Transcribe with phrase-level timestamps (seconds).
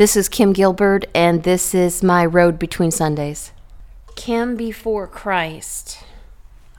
[0.00, 3.52] This is Kim Gilbert, and this is my Road Between Sundays.
[4.16, 6.02] Kim before Christ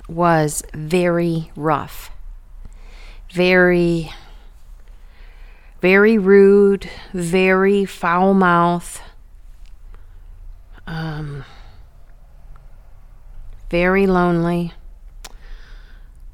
[0.09, 2.09] was very rough,
[3.31, 4.11] very,
[5.81, 9.03] very rude, very foul mouth,
[10.87, 11.45] um,
[13.69, 14.73] very lonely,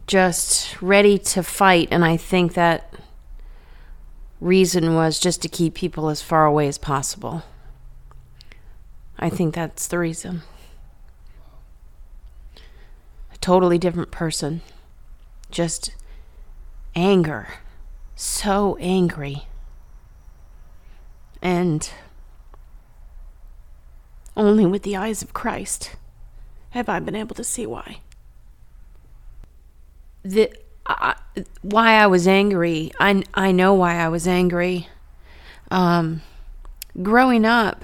[0.07, 1.89] just ready to fight.
[1.91, 2.93] And I think that
[4.39, 7.43] reason was just to keep people as far away as possible.
[9.19, 10.43] I think that's the reason.
[13.33, 14.61] A totally different person.
[15.49, 15.95] Just
[16.95, 17.47] anger.
[18.15, 19.47] So angry.
[21.41, 21.89] And
[24.35, 25.95] only with the eyes of Christ
[26.71, 28.01] have I been able to see why.
[30.23, 30.53] The
[30.87, 31.15] I,
[31.61, 32.91] why I was angry.
[32.99, 34.87] I I know why I was angry.
[35.69, 36.21] Um,
[37.01, 37.83] growing up,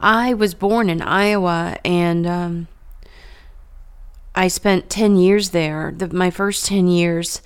[0.00, 2.68] I was born in Iowa, and um,
[4.34, 5.92] I spent ten years there.
[5.96, 7.42] The, my first ten years,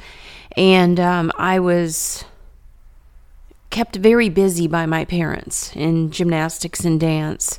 [0.56, 2.24] and um, I was
[3.70, 7.58] kept very busy by my parents in gymnastics and dance.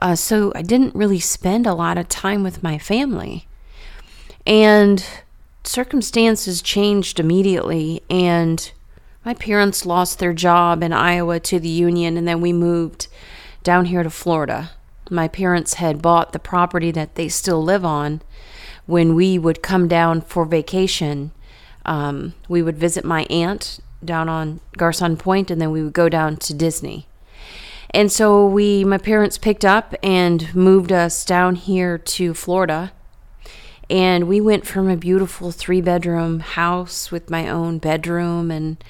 [0.00, 3.46] Uh, so I didn't really spend a lot of time with my family.
[4.46, 5.04] And
[5.64, 8.72] circumstances changed immediately and
[9.24, 13.06] my parents lost their job in Iowa to the union and then we moved
[13.62, 14.72] down here to Florida.
[15.10, 18.22] My parents had bought the property that they still live on.
[18.86, 21.30] When we would come down for vacation,
[21.86, 26.08] um, we would visit my aunt down on Garcon Point and then we would go
[26.08, 27.06] down to Disney.
[27.90, 32.92] And so we, my parents picked up and moved us down here to Florida
[33.92, 38.82] and we went from a beautiful three bedroom house with my own bedroom and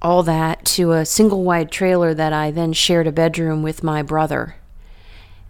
[0.00, 4.00] all that to a single wide trailer that I then shared a bedroom with my
[4.02, 4.54] brother.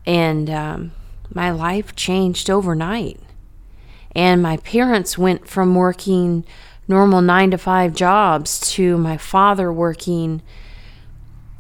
[0.07, 0.93] And um,
[1.35, 3.21] my life changed overnight.
[4.17, 6.47] And my parents went from working
[6.89, 10.41] normal nine to five jobs to my father working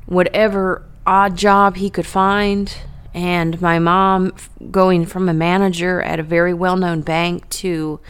[0.06, 2.74] whatever odd job he could find
[3.12, 4.32] and my mom
[4.70, 8.00] going from a manager at a very well-known bank to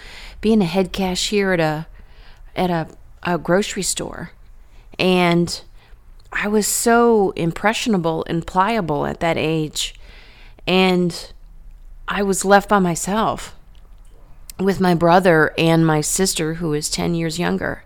[0.40, 1.86] being a head cashier at a
[2.56, 2.88] at a,
[3.22, 4.32] a grocery store.
[4.98, 5.62] And
[6.32, 9.94] I was so impressionable and pliable at that age
[10.66, 11.32] and
[12.06, 13.56] I was left by myself
[14.58, 17.84] with my brother and my sister who is 10 years younger.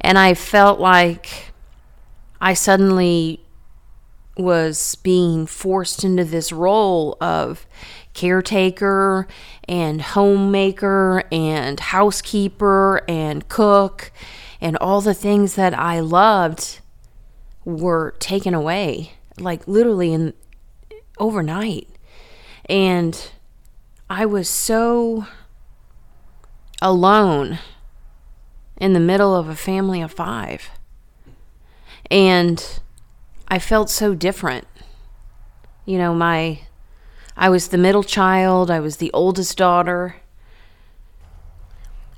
[0.00, 1.52] And I felt like
[2.40, 3.43] I suddenly
[4.36, 7.66] was being forced into this role of
[8.14, 9.26] caretaker
[9.68, 14.10] and homemaker and housekeeper and cook
[14.60, 16.80] and all the things that I loved
[17.64, 20.34] were taken away like literally in
[21.18, 21.88] overnight.
[22.66, 23.30] And
[24.08, 25.26] I was so
[26.80, 27.58] alone
[28.76, 30.70] in the middle of a family of 5
[32.10, 32.80] and
[33.54, 34.66] I felt so different.
[35.84, 36.62] You know, my
[37.36, 40.16] I was the middle child, I was the oldest daughter.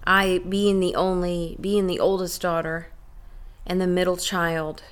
[0.07, 2.87] I being the only being the oldest daughter
[3.67, 4.83] and the middle child.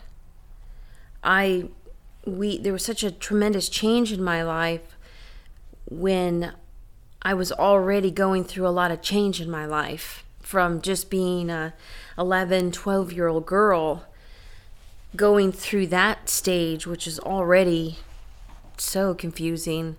[1.23, 1.71] I
[2.27, 4.99] we there was such a tremendous change in my life
[5.87, 6.53] when
[7.23, 11.49] I was already going through a lot of change in my life from just being
[11.49, 11.73] a
[12.19, 14.05] 11, 12 year old girl
[15.17, 17.99] going through that stage, which is already
[18.77, 19.97] so confusing,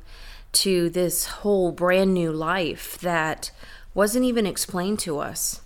[0.52, 3.52] to this whole brand new life that
[3.94, 5.62] wasn't even explained to us.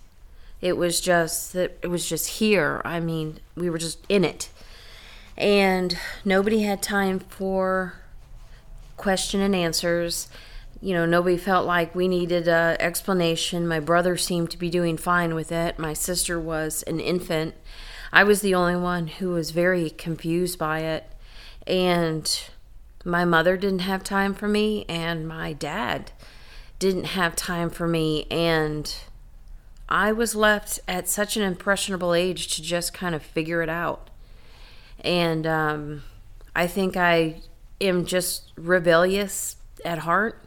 [0.60, 2.82] It was just that it was just here.
[2.84, 4.50] I mean, we were just in it.
[5.36, 7.94] And nobody had time for
[8.96, 10.28] question and answers.
[10.82, 13.66] You know, nobody felt like we needed a explanation.
[13.66, 15.78] My brother seemed to be doing fine with it.
[15.78, 17.54] My sister was an infant
[18.12, 21.04] I was the only one who was very confused by it.
[21.66, 22.42] And
[23.04, 26.12] my mother didn't have time for me, and my dad
[26.78, 28.26] didn't have time for me.
[28.30, 28.94] And
[29.88, 34.10] I was left at such an impressionable age to just kind of figure it out.
[35.00, 36.02] And um,
[36.54, 37.42] I think I
[37.80, 40.44] am just rebellious at heart.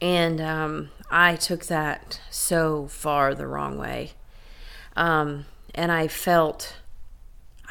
[0.00, 4.12] And um, I took that so far the wrong way.
[4.96, 6.76] Um, and I felt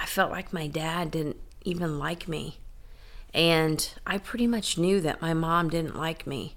[0.04, 2.58] I felt like my dad didn't even like me.
[3.34, 6.56] And I pretty much knew that my mom didn't like me.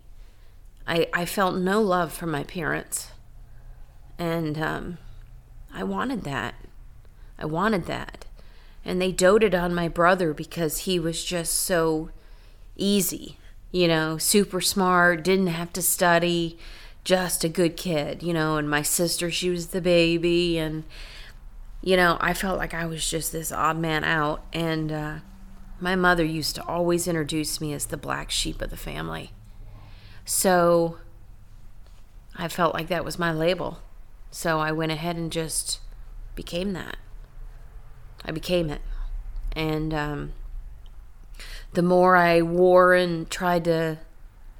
[0.86, 3.12] I, I felt no love from my parents.
[4.18, 4.98] And um,
[5.72, 6.54] I wanted that.
[7.38, 8.26] I wanted that.
[8.86, 12.08] and they doted on my brother because he was just so
[12.76, 13.36] easy,
[13.72, 16.56] you know, super smart, didn't have to study,
[17.02, 20.84] just a good kid, you know, and my sister, she was the baby and
[21.86, 25.14] you know, I felt like I was just this odd man out and uh
[25.78, 29.30] my mother used to always introduce me as the black sheep of the family.
[30.24, 30.96] So
[32.34, 33.78] I felt like that was my label.
[34.32, 35.78] So I went ahead and just
[36.34, 36.96] became that.
[38.24, 38.80] I became it.
[39.52, 40.32] And um,
[41.72, 43.98] the more I wore and tried to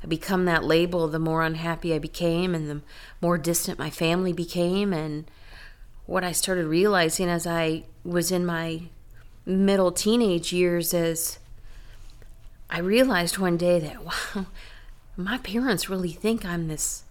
[0.06, 2.82] become that label, the more unhappy I became and the
[3.20, 4.93] more distant my family became.
[4.93, 5.28] And
[6.06, 8.82] what I started realizing as I was in my
[9.44, 11.38] middle teenage years is
[12.70, 14.05] I realized one day that,
[14.35, 14.47] wow,
[15.17, 17.05] my parents really think I'm this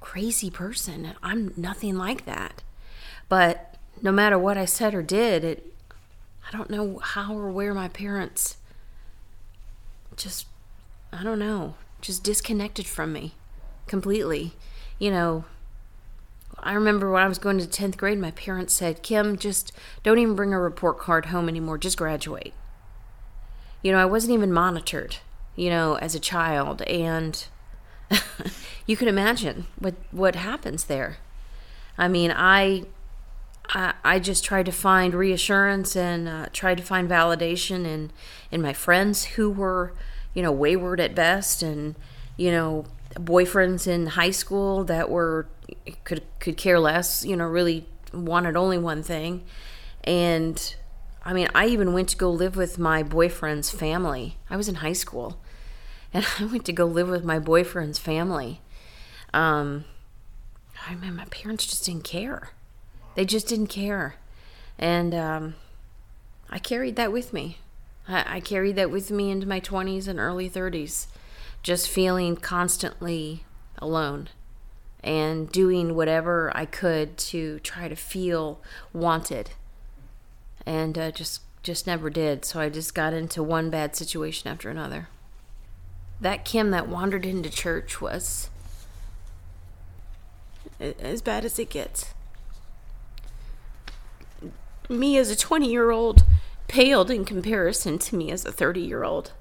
[0.00, 1.14] crazy person.
[1.22, 2.62] I'm nothing like that.
[3.28, 5.66] But no matter what I said or did, it
[6.46, 8.56] I don't know how or where my parents
[10.16, 10.46] just
[11.12, 13.34] I don't know, just disconnected from me
[13.86, 14.52] completely.
[14.98, 15.44] You know,
[16.62, 19.72] I remember when I was going to 10th grade, my parents said, Kim, just
[20.02, 22.54] don't even bring a report card home anymore, just graduate.
[23.82, 25.16] You know, I wasn't even monitored,
[25.56, 26.82] you know, as a child.
[26.82, 27.44] And
[28.86, 31.18] you can imagine what, what happens there.
[31.98, 32.84] I mean, I
[33.68, 38.10] I, I just tried to find reassurance and uh, tried to find validation in
[38.50, 39.94] in my friends who were,
[40.34, 41.94] you know, wayward at best, and
[42.36, 45.46] you know, boyfriends in high school that were
[46.04, 49.44] could could care less, you know, really wanted only one thing,
[50.04, 50.74] and
[51.24, 54.36] I mean, I even went to go live with my boyfriend's family.
[54.50, 55.38] I was in high school,
[56.14, 58.60] and I went to go live with my boyfriend's family.
[59.34, 59.84] Um,
[60.86, 62.50] I mean, my parents just didn't care
[63.14, 64.16] they just didn't care.
[64.78, 65.54] And um,
[66.50, 67.58] I carried that with me.
[68.08, 71.06] I, I carried that with me into my 20s and early 30s,
[71.62, 73.44] just feeling constantly
[73.78, 74.28] alone
[75.02, 78.60] and doing whatever I could to try to feel
[78.92, 79.50] wanted.
[80.64, 82.44] And uh, just just never did.
[82.44, 85.08] So I just got into one bad situation after another.
[86.20, 88.50] That Kim that wandered into church was
[90.80, 92.14] as bad as it gets
[94.88, 96.24] me as a 20 year old
[96.68, 99.32] paled in comparison to me as a 30 year old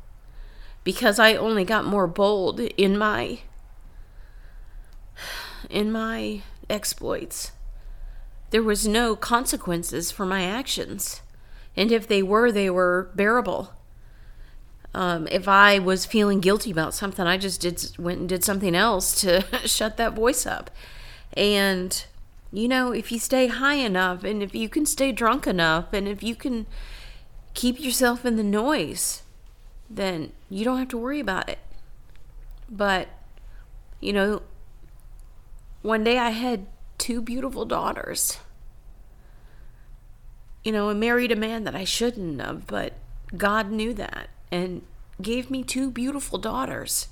[0.83, 3.39] because I only got more bold in my
[5.71, 7.51] in my exploits.
[8.51, 11.21] There was no consequences for my actions.
[11.75, 13.73] And if they were, they were bearable.
[14.93, 18.75] Um, if I was feeling guilty about something, I just did went and did something
[18.75, 20.69] else to shut that voice up.
[21.33, 22.05] And
[22.51, 26.07] you know, if you stay high enough and if you can stay drunk enough and
[26.07, 26.65] if you can
[27.53, 29.23] keep yourself in the noise,
[29.89, 31.59] then you don't have to worry about it.
[32.69, 33.07] But,
[33.99, 34.41] you know,
[35.81, 36.67] one day I had
[36.97, 38.37] two beautiful daughters.
[40.63, 42.93] You know, I married a man that I shouldn't have, but
[43.35, 44.83] God knew that and
[45.21, 47.07] gave me two beautiful daughters.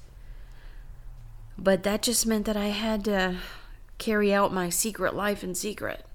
[1.58, 3.38] But that just meant that I had to
[3.98, 6.06] carry out my secret life in secret.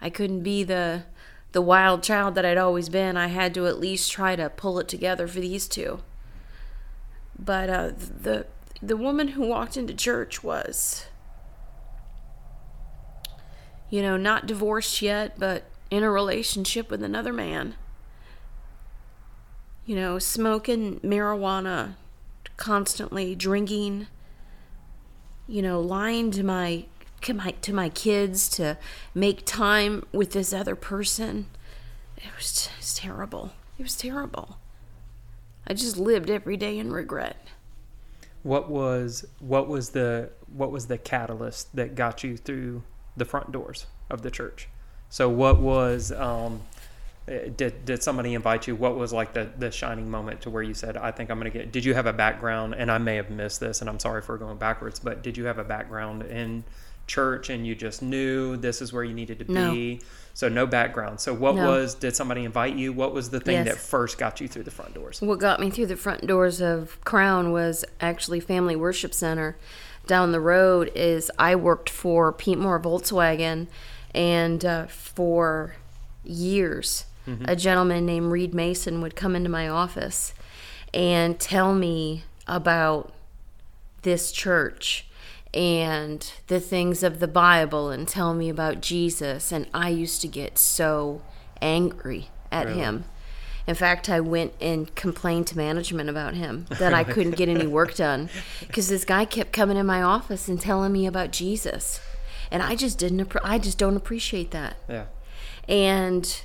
[0.00, 1.04] I couldn't be the
[1.52, 3.16] the wild child that I'd always been.
[3.16, 6.00] I had to at least try to pull it together for these two.
[7.38, 8.46] But uh, the
[8.82, 11.06] the woman who walked into church was,
[13.94, 17.76] you know, not divorced yet, but in a relationship with another man.
[19.86, 21.94] You know, smoking marijuana
[22.56, 24.08] constantly, drinking,
[25.46, 26.86] you know, lying to my
[27.20, 28.76] to my kids to
[29.14, 31.46] make time with this other person.
[32.16, 33.52] It was just terrible.
[33.78, 34.58] It was terrible.
[35.68, 37.46] I just lived every day in regret.
[38.42, 42.82] What was what was the what was the catalyst that got you through
[43.16, 44.68] the front doors of the church?
[45.08, 46.60] So what was um,
[47.26, 48.76] uh, did did somebody invite you?
[48.76, 51.50] What was like the the shining moment to where you said, "I think I'm going
[51.50, 51.72] to get"?
[51.72, 52.74] Did you have a background?
[52.74, 55.44] And I may have missed this, and I'm sorry for going backwards, but did you
[55.46, 56.64] have a background in
[57.06, 59.72] church and you just knew this is where you needed to no.
[59.72, 60.00] be?
[60.34, 61.20] So no background.
[61.20, 61.66] So what no.
[61.66, 61.94] was?
[61.94, 62.92] Did somebody invite you?
[62.92, 63.68] What was the thing yes.
[63.68, 65.22] that first got you through the front doors?
[65.22, 69.56] What got me through the front doors of Crown was actually Family Worship Center.
[70.06, 73.68] Down the road is I worked for Pete Moore Volkswagen,
[74.14, 75.76] and uh, for
[76.22, 77.44] years mm-hmm.
[77.46, 80.34] a gentleman named Reed Mason would come into my office
[80.92, 83.12] and tell me about
[84.02, 85.06] this church
[85.52, 89.52] and the things of the Bible and tell me about Jesus.
[89.52, 91.22] And I used to get so
[91.62, 92.78] angry at Really?
[92.78, 93.04] him.
[93.66, 97.66] In fact, I went and complained to management about him that I couldn't get any
[97.66, 98.28] work done
[98.60, 102.00] because this guy kept coming in my office and telling me about Jesus,
[102.50, 103.34] and I just didn't.
[103.42, 104.76] I just don't appreciate that.
[104.88, 105.06] Yeah.
[105.68, 106.42] And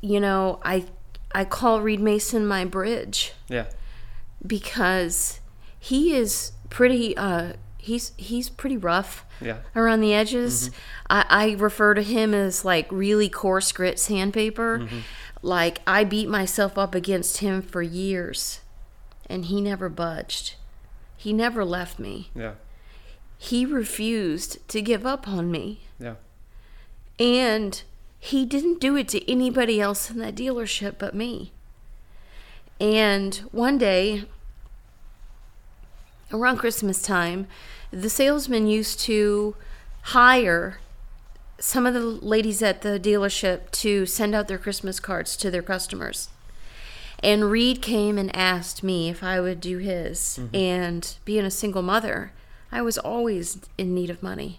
[0.00, 0.84] you know, I
[1.32, 3.66] I call Reed Mason my bridge Yeah.
[4.46, 5.40] because
[5.78, 7.16] he is pretty.
[7.16, 9.58] Uh, he's he's pretty rough Yeah.
[9.74, 10.70] around the edges.
[11.08, 14.86] I, I refer to him as like really coarse grit sandpaper.
[15.42, 18.60] Like I beat myself up against him for years,
[19.26, 20.54] and he never budged.
[21.16, 22.30] He never left me.
[22.34, 22.52] Yeah.
[23.38, 25.80] He refused to give up on me.
[25.98, 26.14] Yeah.
[27.18, 27.82] And
[28.18, 31.52] he didn't do it to anybody else in that dealership but me.
[32.78, 34.24] And one day,
[36.32, 37.46] around Christmas time,
[37.90, 39.56] the salesman used to
[40.02, 40.80] hire
[41.60, 45.62] some of the ladies at the dealership to send out their Christmas cards to their
[45.62, 46.30] customers.
[47.22, 50.38] And Reed came and asked me if I would do his.
[50.40, 50.56] Mm-hmm.
[50.56, 52.32] And being a single mother,
[52.72, 54.58] I was always in need of money.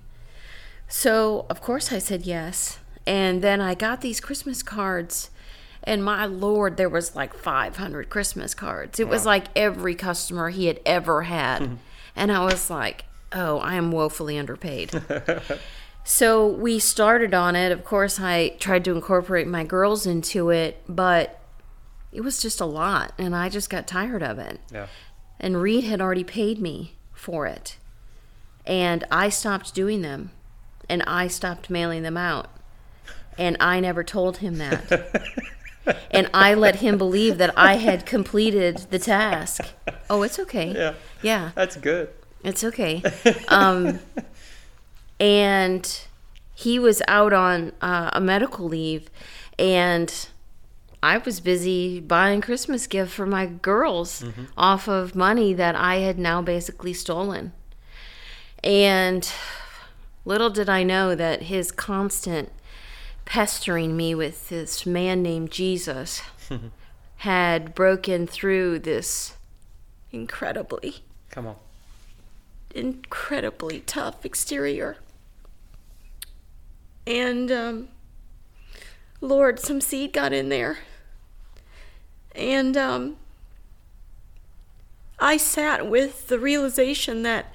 [0.88, 2.78] So, of course, I said yes.
[3.08, 5.32] And then I got these Christmas cards.
[5.84, 9.00] And my lord, there was like 500 Christmas cards.
[9.00, 11.64] It was like every customer he had ever had.
[11.64, 11.76] Mm-hmm.
[12.16, 14.92] and I was like, oh, I am woefully underpaid.
[16.04, 17.72] so we started on it.
[17.72, 21.40] Of course, I tried to incorporate my girls into it, but
[22.12, 23.14] it was just a lot.
[23.18, 24.88] And I just got tired of it Yeah.
[25.40, 27.78] and Reed had already paid me for it.
[28.66, 30.32] And I stopped doing them
[30.90, 32.50] and I stopped mailing them out.
[33.38, 35.24] And I never told him that.
[36.12, 39.62] and I let him believe that I had completed the task.
[40.10, 40.74] Oh, it's okay.
[40.74, 40.94] Yeah.
[41.22, 42.10] Yeah, That's good.
[42.44, 43.02] it's okay.
[43.48, 44.00] Um,
[45.22, 46.02] and
[46.56, 49.10] he was out on uh, a medical leave,
[49.60, 50.28] and
[51.04, 54.24] I was busy buying Christmas gift for my girls
[54.58, 57.54] off of money that I had now basically stolen.
[58.64, 59.32] And
[60.26, 62.52] little did I know that his constant
[63.26, 66.22] pestering me with this man named Jesus
[67.18, 69.36] had broken through this
[70.12, 71.56] incredibly Come on.
[72.76, 74.98] incredibly tough exterior.
[77.06, 77.88] And, um,
[79.20, 80.80] Lord, some seed got in there.
[82.36, 83.18] And, um,
[85.20, 87.54] I sat with the realization that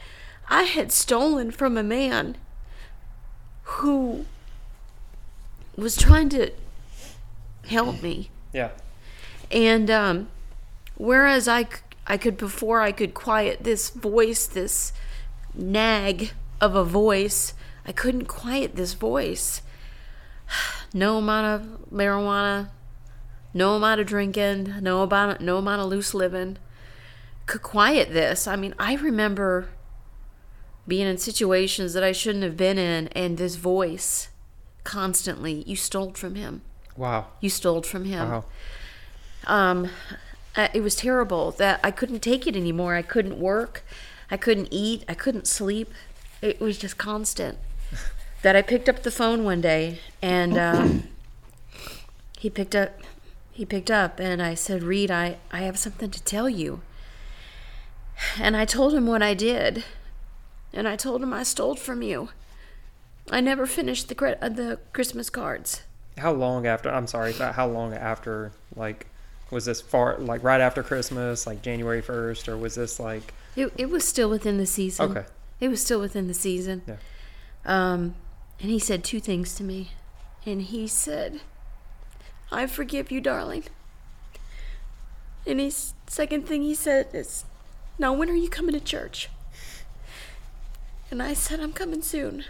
[0.48, 2.36] I had stolen from a man
[3.64, 4.24] who
[5.76, 6.52] was trying to
[7.66, 8.30] help me.
[8.52, 8.70] Yeah.
[9.50, 10.28] And um,
[10.96, 14.92] whereas I could before I could quiet this voice, this
[15.52, 17.52] nag of a voice,
[17.86, 19.62] I couldn't quiet this voice.
[20.94, 22.70] No amount of marijuana,
[23.52, 26.56] no amount of drinking, no amount, no amount of loose living
[27.46, 28.46] could quiet this.
[28.46, 29.68] I mean, I remember
[30.86, 34.28] being in situations that I shouldn't have been in, and this voice
[34.84, 36.62] constantly, you stole from him.
[36.96, 37.26] Wow.
[37.40, 38.44] You stole from him Wow.
[39.46, 39.90] um,
[40.56, 42.94] it was terrible that I couldn't take it anymore.
[42.94, 43.84] I couldn't work,
[44.30, 45.92] I couldn't eat, I couldn't sleep.
[46.40, 47.58] It was just constant.
[48.46, 51.08] That I picked up the phone one day and um,
[52.38, 53.00] he picked up.
[53.50, 56.80] He picked up and I said, "Reed, I I have something to tell you."
[58.38, 59.82] And I told him what I did,
[60.72, 62.28] and I told him I stole from you.
[63.32, 65.82] I never finished the cre- uh, the Christmas cards.
[66.16, 66.88] How long after?
[66.88, 68.52] I'm sorry, but how long after?
[68.76, 69.08] Like,
[69.50, 70.18] was this far?
[70.18, 73.34] Like right after Christmas, like January first, or was this like?
[73.56, 75.10] It, it was still within the season.
[75.10, 75.26] Okay.
[75.58, 76.82] It was still within the season.
[76.86, 76.96] Yeah.
[77.64, 78.14] Um,
[78.60, 79.90] and he said two things to me.
[80.44, 81.40] And he said,
[82.50, 83.64] I forgive you, darling.
[85.46, 87.44] And his second thing he said is,
[87.98, 89.28] Now, when are you coming to church?
[91.10, 92.44] And I said, I'm coming soon.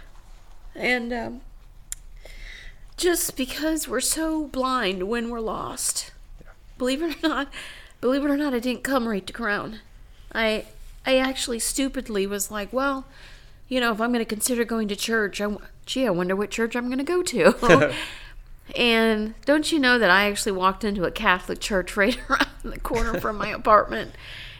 [0.75, 1.41] And um,
[2.95, 6.11] just because we're so blind when we're lost,
[6.77, 7.49] believe it or not,
[8.01, 9.79] believe it or not, I didn't come right to Crown.
[10.33, 10.65] I
[11.05, 13.05] I actually stupidly was like, well,
[13.69, 15.55] you know, if I'm going to consider going to church, I,
[15.87, 17.93] gee, I wonder what church I'm going to go to.
[18.75, 22.79] and don't you know that I actually walked into a Catholic church right around the
[22.79, 24.11] corner from my apartment?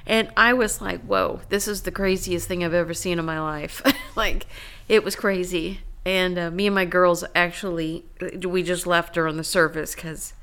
[0.07, 3.41] And I was like, whoa, this is the craziest thing I've ever seen in my
[3.41, 3.81] life.
[4.15, 4.47] like,
[4.87, 5.81] it was crazy.
[6.05, 8.05] And uh, me and my girls actually,
[8.41, 10.33] we just left during the service because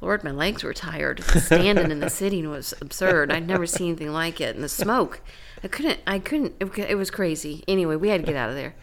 [0.00, 1.22] Lord, my legs were tired.
[1.22, 3.30] Standing in the sitting was absurd.
[3.30, 4.54] I'd never seen anything like it.
[4.54, 5.20] And the smoke,
[5.62, 7.64] I couldn't, I couldn't, it, it was crazy.
[7.68, 8.74] Anyway, we had to get out of there.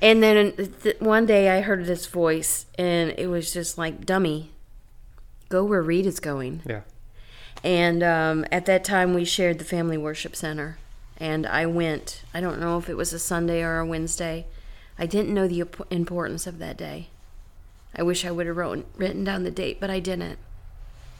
[0.00, 0.52] And then
[0.82, 4.50] th- one day I heard this voice, and it was just like, dummy,
[5.48, 6.62] go where Reed is going.
[6.64, 6.82] Yeah.
[7.64, 10.78] And um, at that time, we shared the Family Worship Center.
[11.20, 12.22] And I went.
[12.32, 14.46] I don't know if it was a Sunday or a Wednesday.
[14.96, 17.08] I didn't know the imp- importance of that day.
[17.96, 20.38] I wish I would have wrote, written down the date, but I didn't.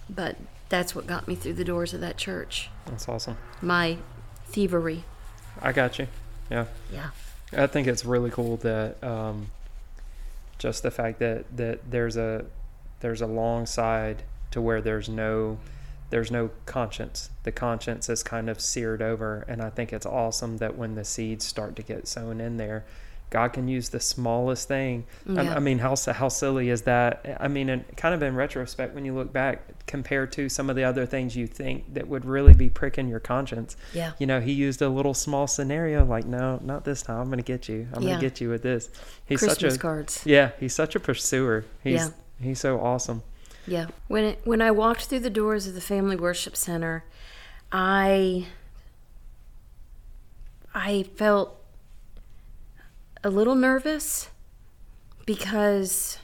[0.09, 0.37] But
[0.69, 2.71] that's what got me through the doors of that church.
[2.87, 3.37] That's awesome.
[3.61, 3.99] My
[4.47, 5.03] thievery.
[5.61, 6.07] I got you.
[6.49, 6.67] Yeah.
[6.93, 7.11] Yeah.
[7.57, 9.51] I think it's really cool that um,
[10.59, 12.45] just the fact that that there's a
[13.01, 15.59] there's a long side to where there's no
[16.11, 17.31] there's no conscience.
[17.43, 21.05] The conscience is kind of seared over, and I think it's awesome that when the
[21.05, 22.85] seeds start to get sown in there,
[23.31, 25.05] God can use the smallest thing.
[25.29, 27.37] I- I, mean, how how silly is that?
[27.41, 30.77] I mean, and kind of in retrospect, when you look back, compared to some of
[30.77, 34.13] the other things you think that would really be pricking your conscience, Yeah.
[34.19, 37.21] you know, he used a little small scenario like, no, not this time.
[37.21, 37.89] I'm going to get you.
[37.95, 38.09] I'm Yeah.
[38.11, 38.91] going to get you with this.
[39.27, 40.23] He's Christmas such a cards.
[40.25, 40.51] yeah.
[40.61, 41.65] He's such a pursuer.
[41.83, 42.09] He's Yeah.
[42.41, 43.23] he's so awesome.
[43.67, 43.87] Yeah.
[44.09, 47.05] When it, when I walked through the doors of the Family Worship Center,
[47.73, 48.47] I
[50.75, 51.58] I felt
[53.25, 54.31] a little nervous
[55.27, 56.19] because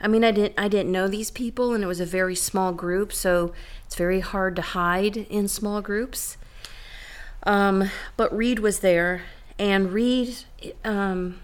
[0.00, 2.72] I mean I didn't I didn't know these people and it was a very small
[2.72, 3.52] group, so
[3.84, 6.36] it's very hard to hide in small groups.
[7.44, 9.22] Um, but Reed was there,
[9.56, 10.36] and Reed,
[10.84, 11.40] um,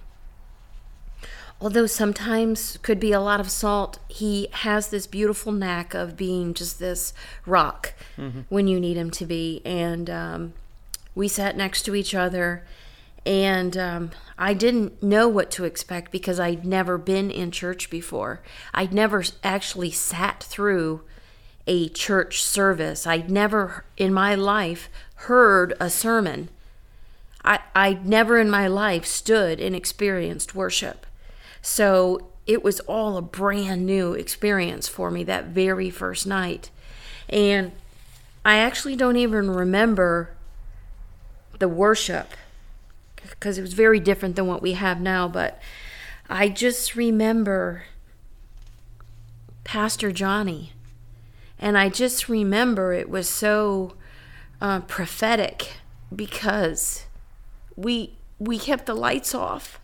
[1.61, 6.55] although sometimes could be a lot of salt, he has this beautiful knack of being
[6.55, 7.15] just this
[7.47, 7.95] rock
[8.49, 9.63] when you need him to be.
[9.65, 10.55] And um,
[11.15, 12.65] we sat next to each other,
[13.25, 18.43] and um, I didn't know what to expect because I'd never been in church before.
[18.75, 21.03] I'd never actually sat through
[21.67, 23.07] a church service.
[23.07, 26.49] I'd never in my life heard a sermon.
[27.45, 31.07] I, I'd never in my life stood and experienced worship.
[31.61, 36.71] So it was all a brand new experience for me that very first night.
[37.29, 37.71] And
[38.45, 40.31] I actually don't even remember
[41.61, 42.33] the worship
[43.43, 45.27] because it was very different than what we have now.
[45.27, 45.61] But
[46.31, 47.83] I just remember
[49.65, 50.75] Pastor Johnny.
[51.59, 53.95] And I just remember it was so
[54.61, 55.73] uh, prophetic
[56.15, 57.07] because
[57.75, 59.81] we we kept the lights off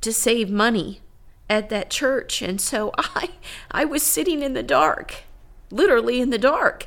[0.00, 1.02] to save money
[1.50, 3.30] at that church and so i
[3.70, 5.24] i was sitting in the dark
[5.70, 6.86] literally in the dark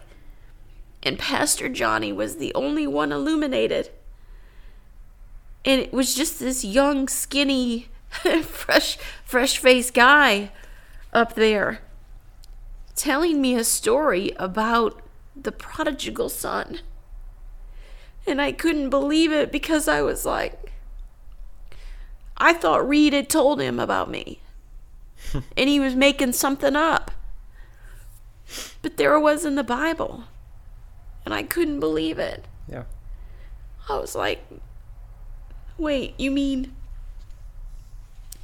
[1.03, 3.89] and pastor johnny was the only one illuminated
[5.65, 7.87] and it was just this young skinny
[8.43, 10.51] fresh fresh faced guy
[11.13, 11.81] up there
[12.95, 15.01] telling me a story about
[15.35, 16.79] the prodigal son
[18.27, 20.73] and I couldn't believe it because I was like,
[22.35, 24.41] I thought Reed had told him about me.
[25.33, 27.11] and he was making something up.
[28.81, 30.25] But there it was in the Bible.
[31.25, 32.45] And I couldn't believe it.
[32.69, 32.83] Yeah.
[33.89, 34.45] I was like,
[35.77, 36.73] wait, you mean.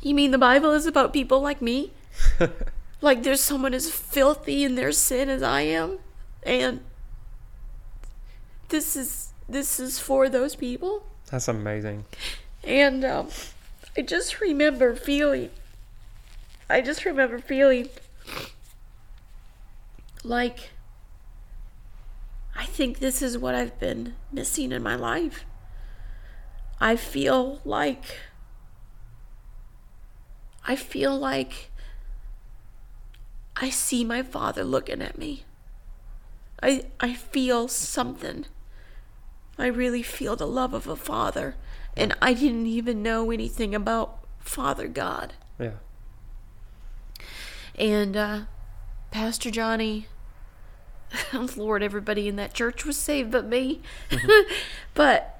[0.02, 1.92] You mean the Bible is about people like me?
[3.02, 6.00] like there's someone as filthy in their sin as I am?
[6.44, 6.82] And
[8.70, 12.06] this is this is for those people That's amazing.
[12.64, 13.28] and um,
[13.98, 15.50] i just remember feeling
[16.70, 17.90] i just remember feeling
[20.24, 20.72] like
[22.56, 25.46] i think this is what i've been missing in my life
[26.84, 28.20] i feel like
[30.68, 31.72] i feel like
[33.56, 35.44] i see my father looking at me
[36.62, 38.46] i i feel something
[39.58, 41.56] I really feel the love of a father,
[41.96, 45.34] and I didn't even know anything about Father God.
[45.60, 45.74] Yeah.
[47.76, 48.42] And uh,
[49.12, 50.08] Pastor Johnny,
[51.56, 53.82] Lord, everybody in that church was saved but me.
[54.96, 55.33] but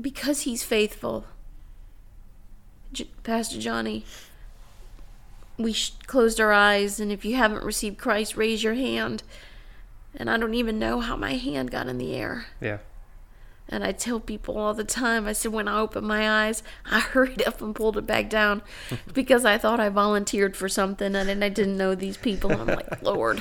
[0.00, 1.24] because he's faithful,
[2.92, 4.04] J- Pastor Johnny,
[5.58, 9.22] we sh- closed our eyes, and if you haven't received Christ, raise your hand.
[10.14, 12.46] And I don't even know how my hand got in the air.
[12.60, 12.78] Yeah.
[13.68, 17.00] And I tell people all the time, I said, when I opened my eyes, I
[17.00, 18.62] hurried up and pulled it back down
[19.12, 22.50] because I thought I volunteered for something and then I didn't know these people.
[22.52, 23.40] And I'm like, Lord,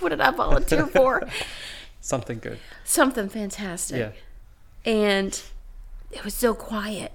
[0.00, 1.28] what did I volunteer for?
[2.00, 2.58] Something good.
[2.84, 4.14] Something fantastic.
[4.84, 4.90] Yeah.
[4.90, 5.40] And
[6.10, 7.12] it was so quiet.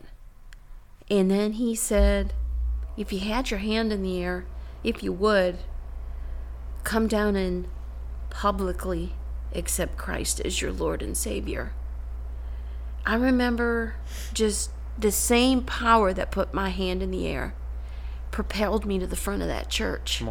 [1.10, 2.34] And then he said,
[2.98, 4.46] if you had your hand in the air,
[4.84, 5.58] if you would,
[6.84, 7.68] come down and
[8.30, 9.14] publicly
[9.54, 11.74] accept Christ as your Lord and Savior.
[13.06, 13.96] I remember
[14.34, 17.54] just the same power that put my hand in the air
[18.32, 20.24] propelled me to the front of that church.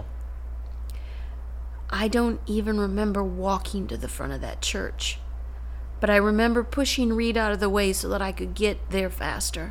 [1.90, 5.18] I don't even remember walking to the front of that church.
[6.02, 9.08] But I remember pushing Reed out of the way so that I could get there
[9.08, 9.70] faster.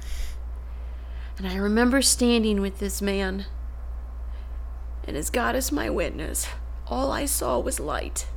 [1.38, 3.48] And I remember standing with this man.
[5.04, 6.48] And as God is my witness,
[6.88, 8.28] all I saw was light.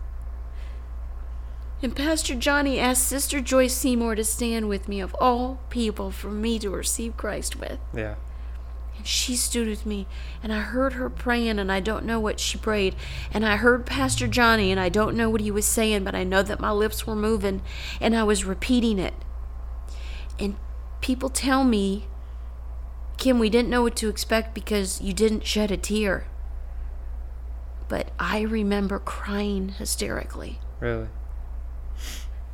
[1.85, 6.33] And Pastor Johnny asked Sister Joyce Seymour to stand with me, of all people, for
[6.33, 7.78] me to receive Christ with.
[7.94, 8.16] Yeah.
[8.96, 10.07] And she stood with me,
[10.42, 12.94] and I heard her praying, and I don't know what she prayed.
[13.33, 16.24] And I heard Pastor Johnny, and I don't know what he was saying, but I
[16.24, 17.62] know that my lips were moving,
[18.00, 19.14] and I was repeating it.
[20.38, 20.57] And
[21.00, 22.07] people tell me,
[23.16, 26.26] Kim, we didn't know what to expect because you didn't shed a tear.
[27.88, 30.59] But I remember crying hysterically.
[30.80, 31.09] Really.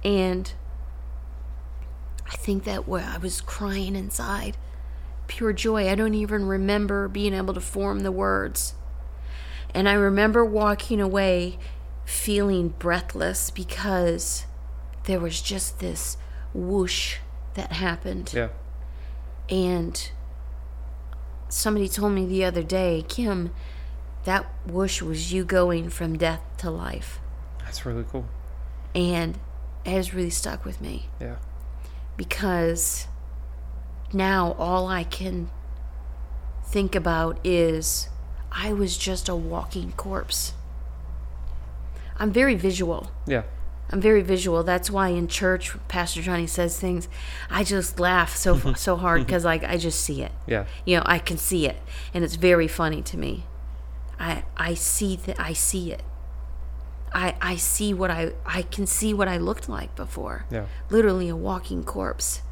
[0.04, 0.52] And
[2.26, 4.56] I think that I was crying inside.
[5.30, 5.88] Pure joy.
[5.88, 8.74] I don't even remember being able to form the words.
[9.72, 11.56] And I remember walking away
[12.04, 14.44] feeling breathless because
[15.04, 16.16] there was just this
[16.52, 17.18] whoosh
[17.54, 18.32] that happened.
[18.34, 18.48] Yeah.
[19.48, 20.10] And
[21.48, 23.52] somebody told me the other day, Kim,
[24.24, 27.20] that whoosh was you going from death to life.
[27.64, 28.26] That's really cool.
[28.96, 29.38] And
[29.84, 31.36] it has really stuck with me Yeah.
[32.16, 33.06] because
[34.12, 35.50] now all I can
[36.64, 38.08] think about is
[38.52, 40.52] I was just a walking corpse.
[42.16, 43.10] I'm very visual.
[43.26, 43.42] Yeah.
[43.92, 44.62] I'm very visual.
[44.62, 47.08] That's why in church, Pastor Johnny says things.
[47.50, 50.32] I just laugh so so hard because like I just see it.
[50.46, 50.66] Yeah.
[50.84, 51.76] You know, I can see it,
[52.14, 53.44] and it's very funny to me.
[54.18, 56.02] I I see that I see it.
[57.12, 60.44] I I see what I I can see what I looked like before.
[60.50, 60.66] Yeah.
[60.88, 62.42] Literally a walking corpse.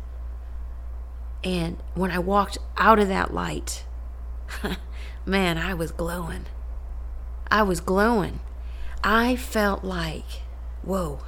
[1.45, 3.85] And when I walked out of that light,
[5.27, 6.47] man, I was glowing.
[7.51, 8.41] I was glowing.
[9.03, 10.43] I felt like,
[10.83, 11.21] whoa.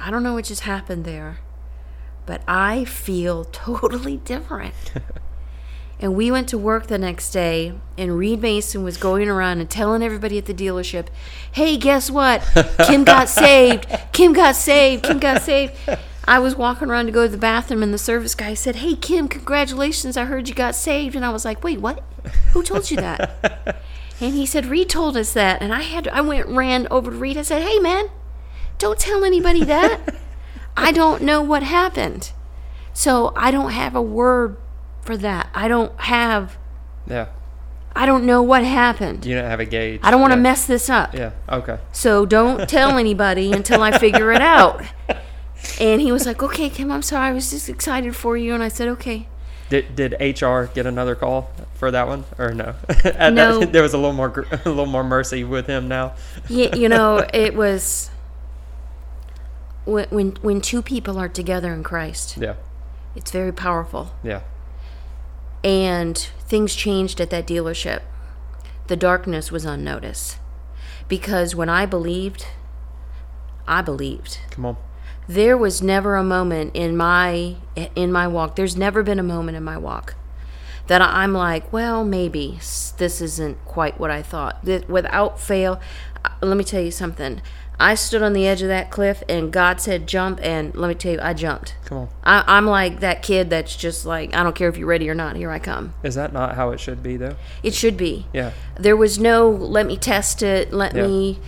[0.00, 1.38] I don't know what just happened there,
[2.26, 4.74] but I feel totally different.
[6.00, 9.70] and we went to work the next day, and Reed Mason was going around and
[9.70, 11.06] telling everybody at the dealership,
[11.52, 12.42] hey, guess what?
[12.86, 13.86] Kim got saved.
[14.12, 15.04] Kim got saved.
[15.04, 15.72] Kim got saved.
[16.26, 18.94] I was walking around to go to the bathroom, and the service guy said, Hey,
[18.94, 20.16] Kim, congratulations.
[20.16, 21.14] I heard you got saved.
[21.14, 22.02] And I was like, Wait, what?
[22.52, 23.82] Who told you that?
[24.20, 25.60] and he said, Reed told us that.
[25.62, 27.36] And I had, I went, ran over to Reed.
[27.36, 28.10] I said, Hey, man,
[28.78, 30.14] don't tell anybody that.
[30.76, 32.32] I don't know what happened.
[32.92, 34.56] So I don't have a word
[35.02, 35.48] for that.
[35.54, 36.56] I don't have,
[37.06, 37.28] Yeah.
[37.96, 39.24] I don't know what happened.
[39.24, 40.00] You don't have a gauge.
[40.02, 40.42] I don't want to yeah.
[40.42, 41.14] mess this up.
[41.14, 41.30] Yeah.
[41.48, 41.78] Okay.
[41.92, 44.82] So don't tell anybody until I figure it out.
[45.80, 47.28] And he was like, okay, Kim, I'm sorry.
[47.28, 48.54] I was just excited for you.
[48.54, 49.26] And I said, okay.
[49.70, 52.74] Did did HR get another call for that one or no?
[53.30, 53.60] No.
[53.60, 54.28] That, there was a little more
[54.64, 56.14] a little more mercy with him now.
[56.48, 58.10] you, you know, it was
[59.84, 62.54] when, when when two people are together in Christ, Yeah.
[63.16, 64.14] it's very powerful.
[64.22, 64.40] Yeah.
[65.62, 68.02] And things changed at that dealership.
[68.86, 70.36] The darkness was unnoticed
[71.08, 72.46] because when I believed,
[73.66, 74.40] I believed.
[74.50, 74.76] Come on.
[75.28, 77.56] There was never a moment in my
[77.96, 78.56] in my walk.
[78.56, 80.14] There's never been a moment in my walk
[80.86, 82.58] that I'm like, well, maybe
[82.98, 84.64] this isn't quite what I thought.
[84.64, 85.80] That without fail,
[86.24, 87.40] uh, let me tell you something.
[87.80, 90.94] I stood on the edge of that cliff, and God said jump, and let me
[90.94, 91.74] tell you, I jumped.
[91.86, 92.08] Come on.
[92.22, 95.14] I, I'm like that kid that's just like, I don't care if you're ready or
[95.14, 95.34] not.
[95.34, 95.92] Here I come.
[96.04, 97.34] Is that not how it should be though?
[97.64, 98.26] It should be.
[98.32, 98.52] Yeah.
[98.78, 101.06] There was no let me test it, let Yeah.
[101.06, 101.40] me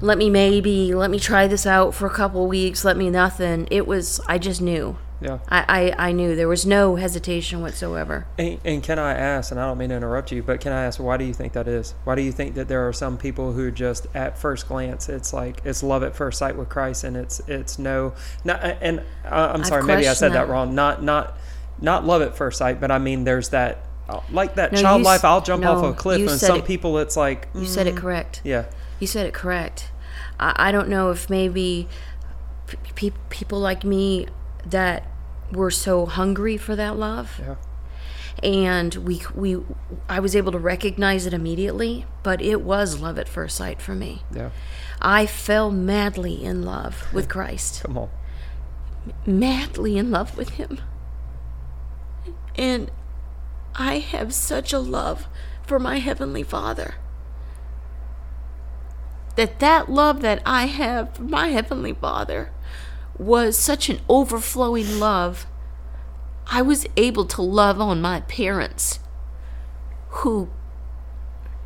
[0.00, 3.66] let me maybe, let me try this out for a couple weeks, let me nothing.
[3.70, 4.98] It was I just knew.
[5.18, 5.38] Yeah.
[5.48, 8.26] I, I, I knew there was no hesitation whatsoever.
[8.38, 10.84] And, and can I ask, and I don't mean to interrupt you, but can I
[10.84, 11.94] ask, why do you think that is?
[12.04, 15.32] Why do you think that there are some people who just at first glance, it's
[15.32, 18.12] like it's love at first sight with Christ, and it's it's no,
[18.44, 20.48] not, and uh, I'm I've sorry, maybe I said that that.
[20.52, 20.74] wrong.
[20.74, 21.38] Not not
[21.80, 25.00] not love at first sight, but I mean there's that uh, like that No, child
[25.00, 25.24] life.
[25.24, 27.96] I'll jump off a cliff, and some it- people it's like You mm, said it
[27.96, 28.42] correct.
[28.44, 28.66] yeah,
[29.00, 29.90] You said it correct.
[30.40, 31.88] I, I don't know if maybe
[32.66, 32.76] pe-
[33.10, 34.26] pe- people like me
[34.64, 35.04] that
[35.52, 37.38] were so hungry for that love.
[37.38, 37.54] yeah,
[38.42, 39.58] and we we
[40.08, 43.94] I was able to recognize it immediately, but it was love at first sight for
[43.94, 44.22] me.
[44.32, 44.50] yeah.
[45.00, 48.08] I fell madly in love with Christ, Come on,
[49.26, 50.80] madly in love with him.
[52.56, 52.90] And
[53.74, 55.26] I have such a love
[55.66, 56.94] for my heavenly Father.
[59.36, 62.50] That that love that I have for my heavenly Father
[63.18, 65.46] was such an overflowing love.
[66.50, 69.00] I was able to love on my parents
[70.08, 70.48] who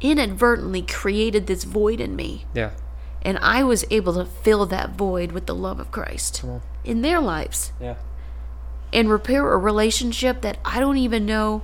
[0.00, 2.46] inadvertently created this void in me.
[2.54, 2.70] Yeah.
[3.22, 6.42] And I was able to fill that void with the love of Christ
[6.85, 7.96] in their lives Yeah.
[8.92, 11.62] and repair a relationship that I don't even know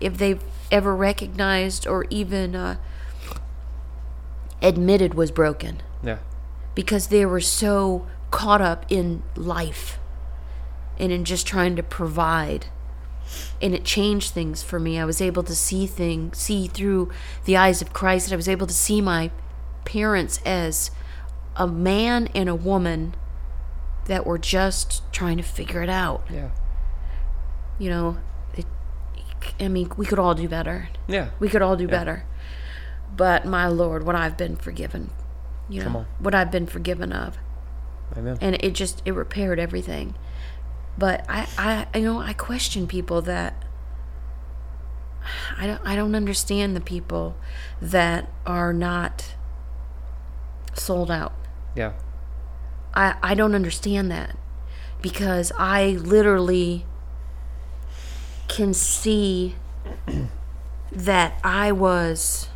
[0.00, 2.76] if they've ever recognized or even uh,
[4.62, 6.18] admitted was broken Yeah.
[6.74, 9.98] because they were so caught up in life
[10.98, 12.66] and in just trying to provide
[13.60, 17.10] and it changed things for me i was able to see things see through
[17.44, 19.30] the eyes of christ and i was able to see my
[19.84, 20.90] parents as
[21.56, 23.14] a man and a woman
[24.06, 26.50] that were just trying to figure it out Yeah.
[27.78, 28.18] you know
[28.54, 28.66] it,
[29.60, 31.28] i mean we could all do better Yeah.
[31.40, 32.24] we could all do better.
[33.14, 35.10] But my Lord, what I've been forgiven,
[35.68, 37.38] you know, what I've been forgiven of.
[38.16, 38.38] Amen.
[38.40, 40.14] And it just, it repaired everything.
[40.98, 41.46] But I,
[41.92, 43.64] I, you know, I question people that
[45.58, 47.36] I don't, I don't understand the people
[47.80, 49.34] that are not
[50.74, 51.34] sold out.
[51.74, 51.92] Yeah.
[52.94, 54.36] I, I don't understand that
[55.00, 56.84] because I literally
[58.48, 59.54] can see
[60.92, 62.48] that I was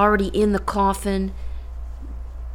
[0.00, 1.32] already in the coffin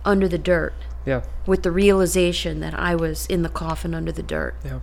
[0.03, 0.73] under the dirt
[1.05, 1.21] Yeah.
[1.45, 4.55] with the realization that I was in the coffin under the dirt.
[4.63, 4.79] Yeah.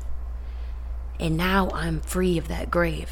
[1.20, 3.10] And now I'm free of that grave.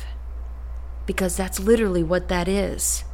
[1.07, 3.05] Because that's literally what that is.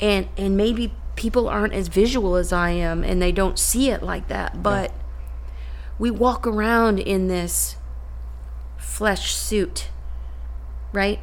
[0.00, 4.02] And and maybe people aren't as visual as I am and they don't see it
[4.02, 4.90] like that, but
[5.98, 7.76] we walk around in this
[8.78, 9.88] flesh suit,
[10.92, 11.20] right?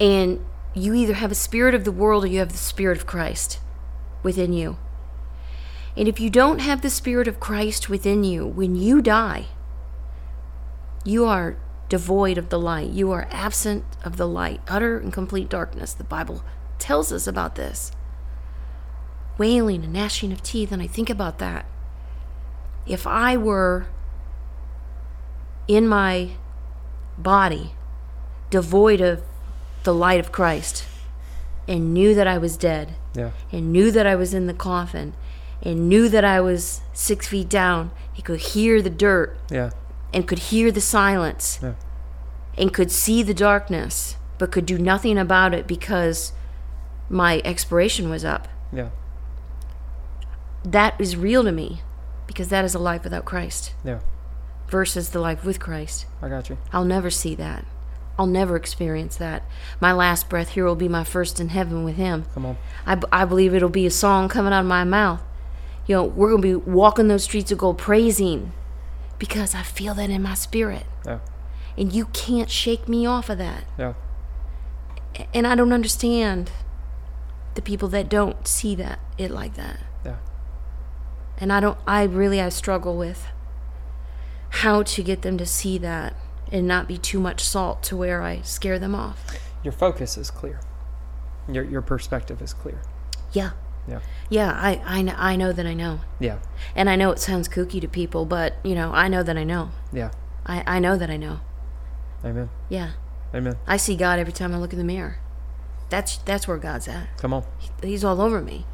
[0.00, 0.44] And
[0.76, 3.58] you either have a spirit of the world or you have the spirit of Christ
[4.22, 4.76] within you.
[5.96, 9.46] And if you don't have the spirit of Christ within you, when you die,
[11.04, 11.56] you are
[11.88, 12.90] devoid of the light.
[12.90, 15.94] You are absent of the light, utter and complete darkness.
[15.94, 16.44] The Bible
[16.78, 17.92] tells us about this.
[19.38, 21.64] Wailing and gnashing of teeth, and I think about that.
[22.86, 23.86] If I were
[25.68, 26.32] in my
[27.18, 27.72] body,
[28.50, 29.22] devoid of
[29.86, 30.84] the light of Christ,
[31.66, 33.30] and knew that I was dead, Yeah.
[33.50, 35.14] and knew that I was in the coffin,
[35.62, 39.70] and knew that I was six feet down, he could hear the dirt Yeah.
[40.12, 41.72] and could hear the silence Yeah.
[42.58, 46.32] and could see the darkness, but could do nothing about it because
[47.08, 48.48] my expiration was up.
[48.72, 48.88] Yeah.
[50.64, 51.80] That is real to me
[52.26, 54.00] because that is a life without Christ Yeah.
[54.68, 56.06] versus the life with Christ.
[56.20, 56.58] I got you.
[56.72, 57.64] I'll never see that.
[58.18, 59.42] I'll never experience that.
[59.80, 62.24] My last breath here will be my first in heaven with Him.
[62.32, 62.56] Come on.
[62.86, 65.22] I, b- I believe it'll be a song coming out of my mouth.
[65.86, 68.52] You know, we're going to be walking those streets of gold praising
[69.18, 70.86] because I feel that in my spirit.
[71.04, 71.20] Yeah.
[71.76, 73.64] And you can't shake me off of that.
[73.78, 73.94] Yeah.
[75.32, 76.50] And I don't understand
[77.54, 79.78] the people that don't see that it like that.
[80.04, 80.16] Yeah.
[81.38, 83.26] And I don't I really I struggle with
[84.50, 86.14] how to get them to see that
[86.52, 89.24] and not be too much salt to where I scare them off.
[89.62, 90.60] Your focus is clear.
[91.48, 92.80] Your your perspective is clear.
[93.32, 93.50] Yeah.
[93.88, 94.00] Yeah.
[94.30, 96.00] Yeah, I, I, kn- I know that I know.
[96.18, 96.38] Yeah.
[96.74, 99.44] And I know it sounds kooky to people, but, you know, I know that I
[99.44, 99.70] know.
[99.92, 100.10] Yeah.
[100.44, 101.38] I, I know that I know.
[102.24, 102.50] Amen.
[102.68, 102.92] Yeah.
[103.32, 103.56] Amen.
[103.64, 105.18] I see God every time I look in the mirror.
[105.88, 107.16] That's that's where God's at.
[107.18, 107.44] Come on.
[107.80, 108.66] He's all over me.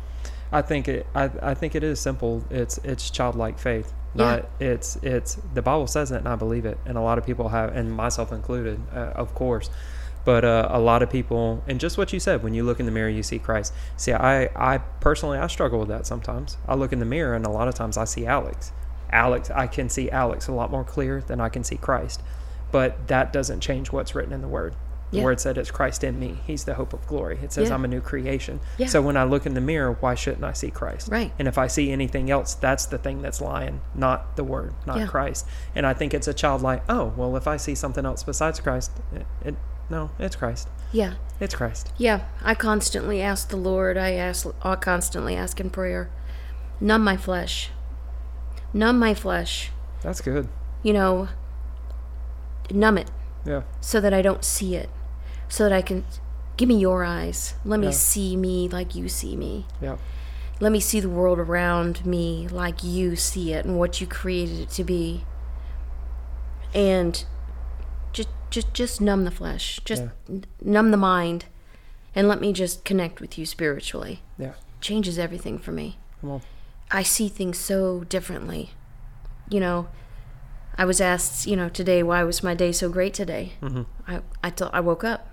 [0.53, 1.07] I think it.
[1.15, 2.45] I, I think it is simple.
[2.51, 3.93] It's it's childlike faith.
[4.15, 4.25] Yeah.
[4.25, 6.79] Not it's it's the Bible says it, and I believe it.
[6.85, 9.71] And a lot of people have, and myself included, uh, of course.
[10.25, 12.87] But uh, a lot of people, and just what you said, when you look in
[12.87, 13.73] the mirror, you see Christ.
[13.97, 16.59] See, I I personally I struggle with that sometimes.
[16.69, 18.73] I look in the mirror, and a lot of times I see Alex.
[19.11, 22.23] Alex, I can see Alex a lot more clear than I can see Christ.
[22.71, 24.75] But that doesn't change what's written in the Word.
[25.13, 25.25] The Yeah.
[25.25, 26.39] Word said it's Christ in me.
[26.47, 27.39] He's the hope of glory.
[27.43, 27.75] It says Yeah.
[27.75, 28.59] I'm a new creation.
[28.79, 28.87] Yeah.
[28.89, 31.09] So when I look in the mirror, why shouldn't I see Christ?
[31.13, 31.33] Right.
[31.39, 35.07] And if I see anything else, that's the thing that's lying, not the Word, not.
[35.09, 35.47] Christ.
[35.75, 38.91] And I think it's a childlike, oh, well, if I see something else besides Christ,
[39.15, 39.55] it, it
[39.91, 40.69] no, it's Christ.
[40.93, 41.15] Yeah.
[41.41, 41.93] It's Christ.
[41.99, 42.23] Yeah.
[42.43, 43.99] I constantly ask the Lord.
[43.99, 46.09] I ask I constantly ask in prayer.
[46.81, 47.71] Numb my flesh.
[48.73, 49.71] Numb my flesh.
[50.03, 50.49] That's good.
[50.83, 51.29] You know,
[52.71, 53.11] numb it
[53.45, 53.63] Yeah.
[53.81, 54.89] so that I don't see it.
[55.53, 56.03] So that I can
[56.57, 57.55] give me your eyes.
[57.63, 57.93] Let me Yeah.
[57.93, 59.67] see me like you see me.
[59.83, 59.99] Yeah.
[60.61, 64.61] Let me see the world around me like you see it and what you created
[64.61, 65.25] it to be.
[66.75, 67.23] And
[68.15, 69.79] just just just numb the flesh.
[69.85, 70.39] Just Yeah.
[70.63, 71.45] numb the mind
[72.15, 74.23] and let me just connect with you spiritually.
[74.39, 74.53] Yeah.
[74.81, 75.99] Changes everything for me.
[76.23, 76.41] Come on.
[76.91, 78.71] I see things so differently.
[79.51, 79.89] You know,
[80.79, 83.53] I was asked, you know, today why was my day so great today?
[83.61, 83.83] Mm-hmm.
[84.07, 85.29] I I thought I woke up.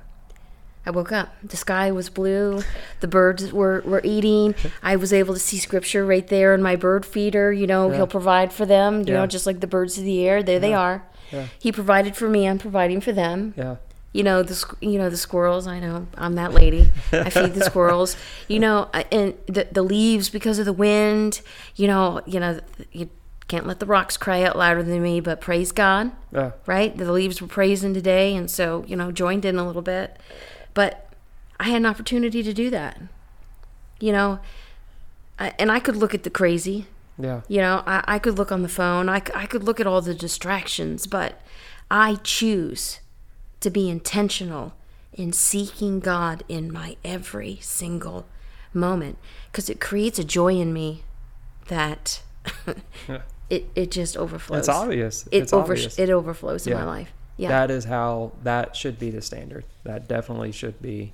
[0.86, 1.36] I woke up.
[1.44, 2.62] The sky was blue.
[3.02, 4.56] The birds were, were eating.
[4.84, 7.52] I was able to see scripture right there in my bird feeder.
[7.54, 9.20] You know, he'll provide for them, you Yeah.
[9.22, 10.42] know, just like the birds of the air.
[10.42, 11.06] There they are.
[11.32, 11.46] Yeah.
[11.60, 12.48] He provided for me.
[12.48, 13.54] I'm providing for them.
[13.58, 13.76] Yeah.
[14.12, 15.68] You know the you know the squirrels.
[15.68, 16.90] I know I'm that lady.
[17.12, 18.16] I feed the squirrels.
[18.48, 21.42] You know, uh, and the the leaves because of the wind.
[21.76, 22.60] You know, you know
[22.92, 23.10] you
[23.48, 25.20] can't let the rocks cry out louder than me.
[25.20, 26.54] But praise God Yeah.
[26.66, 26.98] right?
[26.98, 30.18] The leaves were praising today, and so you know joined in a little bit.
[30.80, 31.10] But
[31.60, 33.02] I had an opportunity to do that,
[34.00, 34.40] you know,
[35.38, 36.86] I, and I could look at the crazy,
[37.18, 37.42] Yeah.
[37.50, 40.02] you know, I, I could look on the phone, I, I could look at all
[40.02, 41.42] the distractions, but
[41.92, 43.02] I choose
[43.60, 44.72] to be intentional
[45.12, 48.26] in seeking God in my every single
[48.74, 49.18] moment
[49.52, 51.04] because it creates a joy in me
[51.68, 52.22] that
[53.50, 54.60] it, it just overflows.
[54.60, 55.28] It's obvious.
[55.30, 56.00] It it's over obvious.
[56.00, 56.80] it overflows in Yeah.
[56.80, 57.12] my life.
[57.40, 57.48] Yeah.
[57.48, 59.64] That is how that should be the standard.
[59.86, 61.14] That definitely should be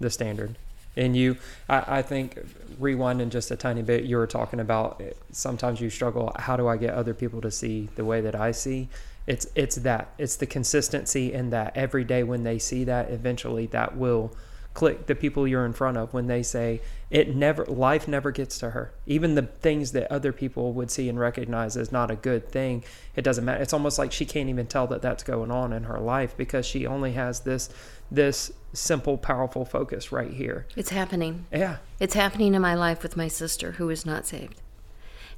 [0.00, 0.56] the standard.
[0.96, 1.36] And you,
[1.68, 2.38] I, I think,
[2.80, 6.32] rewinding just a tiny bit, you were talking about eh, sometimes you struggle.
[6.36, 8.88] How do I get other people to see the way that I see?
[9.26, 13.66] It's it's that it's the consistency in that every day when they see that, eventually
[13.66, 14.34] that will
[14.76, 15.06] click.
[15.06, 18.70] The people you're in front of when they say it never life never gets to
[18.70, 18.92] her.
[19.06, 22.84] Even the things that other people would see and recognize as not a good thing,
[23.16, 23.62] it doesn't matter.
[23.62, 26.64] It's almost like she can't even tell that that's going on in her life because
[26.66, 27.68] she only has this
[28.10, 30.66] this simple, powerful focus right here.
[30.76, 31.46] it's happening.
[31.52, 34.60] Yeah, It's happening in my life with my sister who is not saved.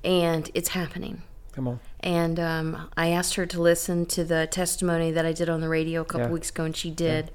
[0.05, 1.23] And it's happening.
[1.53, 1.81] come on.
[2.01, 5.69] And um, I asked her to listen to the testimony that I did on the
[5.69, 6.33] radio a couple Yeah.
[6.33, 7.31] weeks ago, and she did.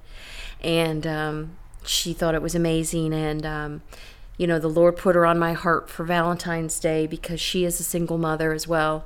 [0.62, 3.14] And um, she thought it was amazing.
[3.14, 3.82] And, um,
[4.38, 7.80] you know, the Lord put her on my heart for Valentine's Day because she is
[7.80, 9.06] a single mother as well.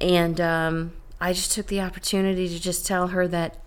[0.00, 3.58] And um, I just took the opportunity to just tell her that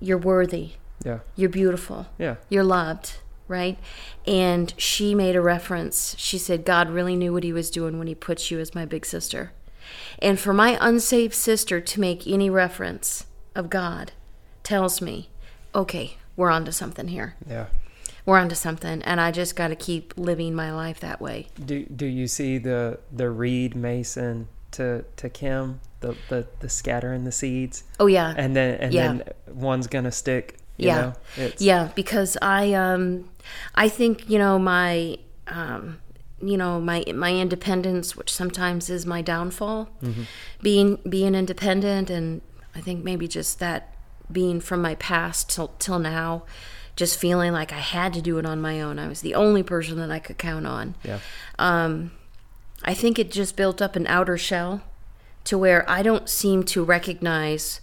[0.00, 0.72] you're worthy,
[1.04, 3.78] Yeah, you're beautiful, yeah, you're loved, right?
[4.26, 6.16] And she made a reference.
[6.18, 8.84] She said, God really knew what he was doing when he put you as my
[8.84, 9.52] big sister.
[10.20, 14.12] And for my unsaved sister to make any reference of God
[14.62, 15.30] tells me,
[15.74, 17.34] okay, we're onto something here.
[17.48, 17.66] yeah.
[18.28, 19.00] We're onto something.
[19.04, 21.46] And I just got to keep living my life that way.
[21.64, 27.24] Do do you see the the Reed Mason to to Kim the the the scattering
[27.24, 28.34] the seeds Oh, yeah.
[28.36, 29.06] and then and Yeah.
[29.08, 30.58] then one's gonna stick.
[30.76, 31.12] You yeah know?
[31.36, 33.28] It's, yeah because i um
[33.74, 35.16] i think you know my
[35.48, 35.98] um
[36.40, 39.88] you know my my independence which sometimes is my downfall
[40.62, 42.42] being being independent and
[42.76, 43.92] i think maybe just that
[44.30, 46.44] being from my past till till now
[46.98, 49.62] just feeling like i had to do it on my own i was the only
[49.62, 51.18] person that i could count on yeah,
[51.58, 52.10] um,
[52.84, 54.82] I think it just built up an outer shell
[55.44, 57.80] to where I don't seem to recognize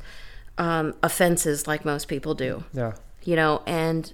[0.58, 2.64] um, offenses like most people do.
[2.74, 4.14] yeah, You know, and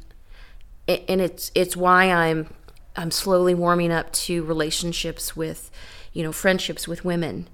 [0.87, 2.53] and it's it's why I'm
[2.95, 5.69] I'm slowly warming up to relationships with,
[6.13, 7.47] you know, friendships with women,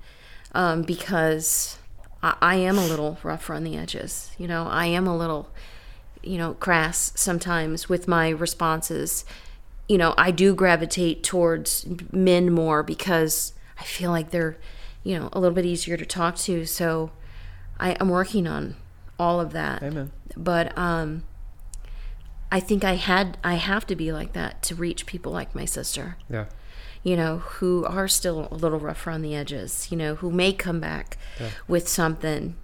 [0.54, 1.78] um, because
[2.24, 4.32] I, I am a little rough on the edges.
[4.38, 5.50] You know, I am a little,
[6.28, 9.26] you know, crass sometimes with my responses.
[9.88, 14.58] You know, I do gravitate towards men more because I feel like they're,
[15.04, 16.66] you know, a little bit easier to talk to.
[16.66, 17.12] So
[17.80, 18.76] I, I'm working on
[19.20, 20.12] all of that amen.
[20.36, 21.24] but um
[22.52, 25.66] i think i had i have to be like that to reach people like my
[25.66, 26.46] sister Yeah,
[27.02, 30.54] you know who are still a little rougher on the edges you know who may
[30.54, 31.50] come back Yeah.
[31.68, 32.56] with something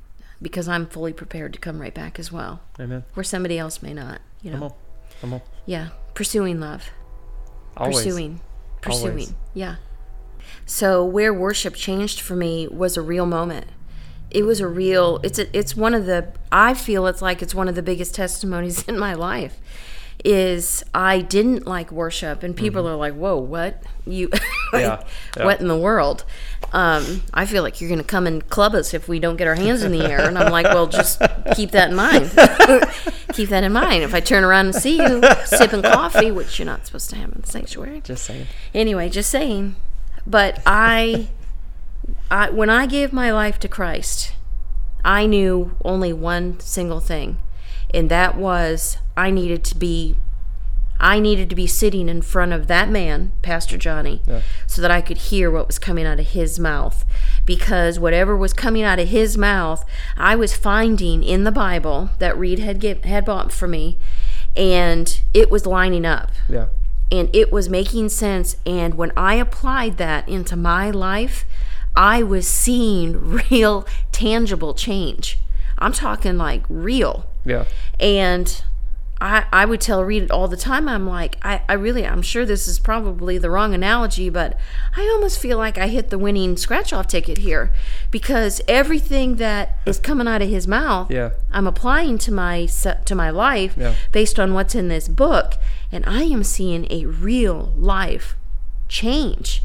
[0.44, 2.62] because i'm fully prepared to come right back as well.
[2.80, 3.04] Amen.
[3.16, 4.58] where somebody else may not you know?
[4.58, 4.74] Come on,
[5.22, 5.42] come on.
[5.66, 5.90] yeah.
[6.14, 6.92] Pursuing love.
[7.76, 7.98] Always.
[7.98, 8.42] pursuing.
[8.82, 9.10] Pursuing.
[9.10, 9.34] Always.
[9.56, 9.78] yeah.
[10.66, 13.68] So where worship changed for me was a real moment.
[14.30, 17.54] It was a real it's a, it's one of the i feel it's like it's
[17.56, 19.60] one of the biggest testimonies in my life
[20.24, 24.30] is i didn't like worship and people are like whoa what you
[24.74, 24.78] Mm-hmm.
[24.82, 25.04] Yeah,
[25.38, 25.46] yeah.
[25.46, 26.26] what in the world
[26.72, 29.54] um, i feel like you're gonna come and club us if we don't get our
[29.54, 31.22] hands in the air and i'm like well just
[31.56, 32.30] keep that in mind
[33.34, 36.66] keep that in mind if i turn around and see you sipping coffee which you're
[36.66, 38.48] not supposed to have in the sanctuary Just saying.
[38.74, 39.76] anyway just saying
[40.26, 41.28] but i
[42.32, 44.34] i when i gave my life to christ
[45.06, 47.38] i knew only one single thing
[47.94, 50.16] and that was i needed to be
[51.00, 54.42] i needed to be sitting in front of that man pastor johnny Yeah.
[54.68, 57.04] so that i could hear what was coming out of his mouth
[57.46, 59.84] because whatever was coming out of his mouth
[60.18, 63.98] i was finding in the bible that reed had give, had bought for me
[64.56, 66.68] and it was lining up Yeah,
[67.12, 68.56] and it was making sense.
[68.68, 71.44] And when I applied that into my life,
[71.96, 73.20] I was seeing
[73.52, 75.40] real, tangible change.
[75.80, 77.26] I'm talking like real.
[77.44, 77.66] yeah,
[78.00, 78.62] And
[79.24, 82.22] I, I would tell Reed it all the time, I'm like, I, I really, I'm
[82.22, 84.58] sure this is probably the wrong analogy, but
[84.98, 87.72] I almost feel like I hit the winning scratch off ticket here
[88.12, 91.30] because everything that is coming out of his mouth, Yeah.
[91.54, 92.66] I'm applying to my
[93.06, 93.96] to my life Yeah.
[94.12, 95.54] based on what's in this book,
[95.90, 98.36] and I am seeing a real life
[98.90, 99.64] change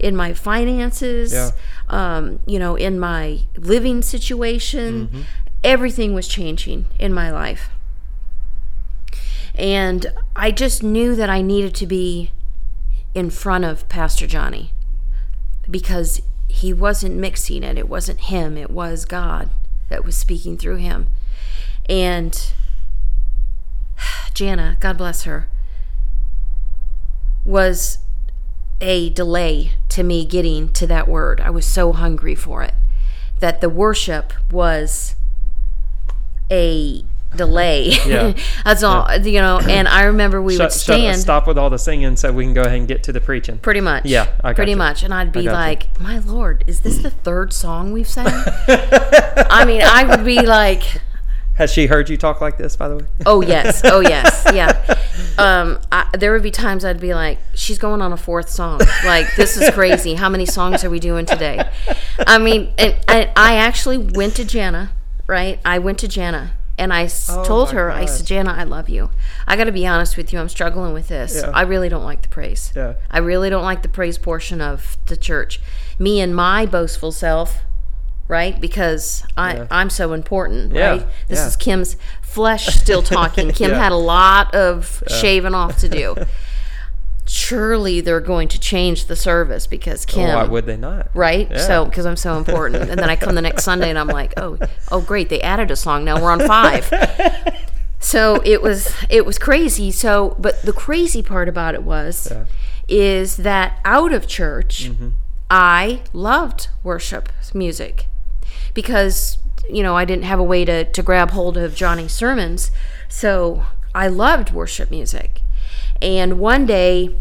[0.00, 1.50] in my finances, Yeah.
[1.88, 5.06] um, you know, in my living situation.
[5.06, 5.20] Mm-hmm.
[5.62, 7.68] Everything was changing in my life.
[9.54, 12.30] And I just knew that I needed to be
[13.14, 14.72] in front of Pastor Johnny
[15.68, 17.78] because he wasn't mixing it.
[17.78, 19.50] It wasn't him, it was God
[19.88, 21.08] that was speaking through him.
[21.88, 22.52] And
[24.34, 25.48] Jana, God bless her,
[27.44, 27.98] was
[28.80, 31.40] a delay to me getting to that word.
[31.40, 32.74] I was so hungry for it
[33.40, 35.16] that the worship was
[36.50, 37.04] a
[37.36, 37.90] delay.
[38.06, 38.34] Yeah.
[38.64, 39.60] That's all, you know.
[39.60, 42.44] And I remember we would Shut, shut, stand stop with all the singing so we
[42.44, 43.58] can go ahead and get to the preaching.
[43.58, 44.04] pretty much.
[44.04, 44.76] Yeah, pretty you.
[44.76, 45.02] much.
[45.02, 45.52] And I'd be got you.
[45.52, 48.26] like, "My lord, is this the third song we've sang?"
[48.68, 50.82] I mean, I would be like,
[51.54, 53.04] Has she heard you talk like this, by the way?
[53.26, 54.98] Oh yes, oh yes, yeah.
[55.38, 58.80] Um, I, there would be times I'd be like, "She's going on a fourth song.
[59.04, 60.14] Like this is crazy.
[60.14, 61.62] How many songs are we doing today?"
[62.26, 64.90] I mean, and, I, I actually went to Jana,
[65.26, 65.60] right?
[65.64, 69.10] I went to Jana and I Oh, told her, I said, "Jana, I love you.
[69.46, 70.40] I got to be honest with you.
[70.40, 71.36] I'm struggling with this.
[71.36, 71.50] Yeah.
[71.54, 72.72] I really don't like the praise.
[72.74, 72.94] Yeah.
[73.10, 75.60] I really don't like the praise portion of the church.
[75.98, 77.58] Me and my boastful self."
[78.28, 79.66] Right, because I Yeah.
[79.72, 80.72] I'm so important.
[80.72, 83.50] Right, this is Kim's flesh still talking.
[83.60, 86.14] Kim had a lot of shaving off to do.
[87.32, 91.10] Surely they're going to change the service because Kim, Why would they not?
[91.14, 91.48] right?
[91.48, 91.58] Yeah.
[91.58, 94.34] So because I'm so important, and then I come the next Sunday and I'm like,
[94.36, 94.58] oh,
[94.90, 96.04] oh, great, they added a song.
[96.04, 96.90] Now we're on five.
[98.00, 99.92] so it was it was crazy.
[99.92, 102.46] So, but the crazy part about it was, Yeah.
[102.88, 105.10] is that out of church, Mm-hmm.
[105.52, 108.06] I loved worship music
[108.74, 112.72] because you know I didn't have a way to to grab hold of Johnny's sermons,
[113.08, 115.39] so I loved worship music.
[116.02, 117.16] And one day,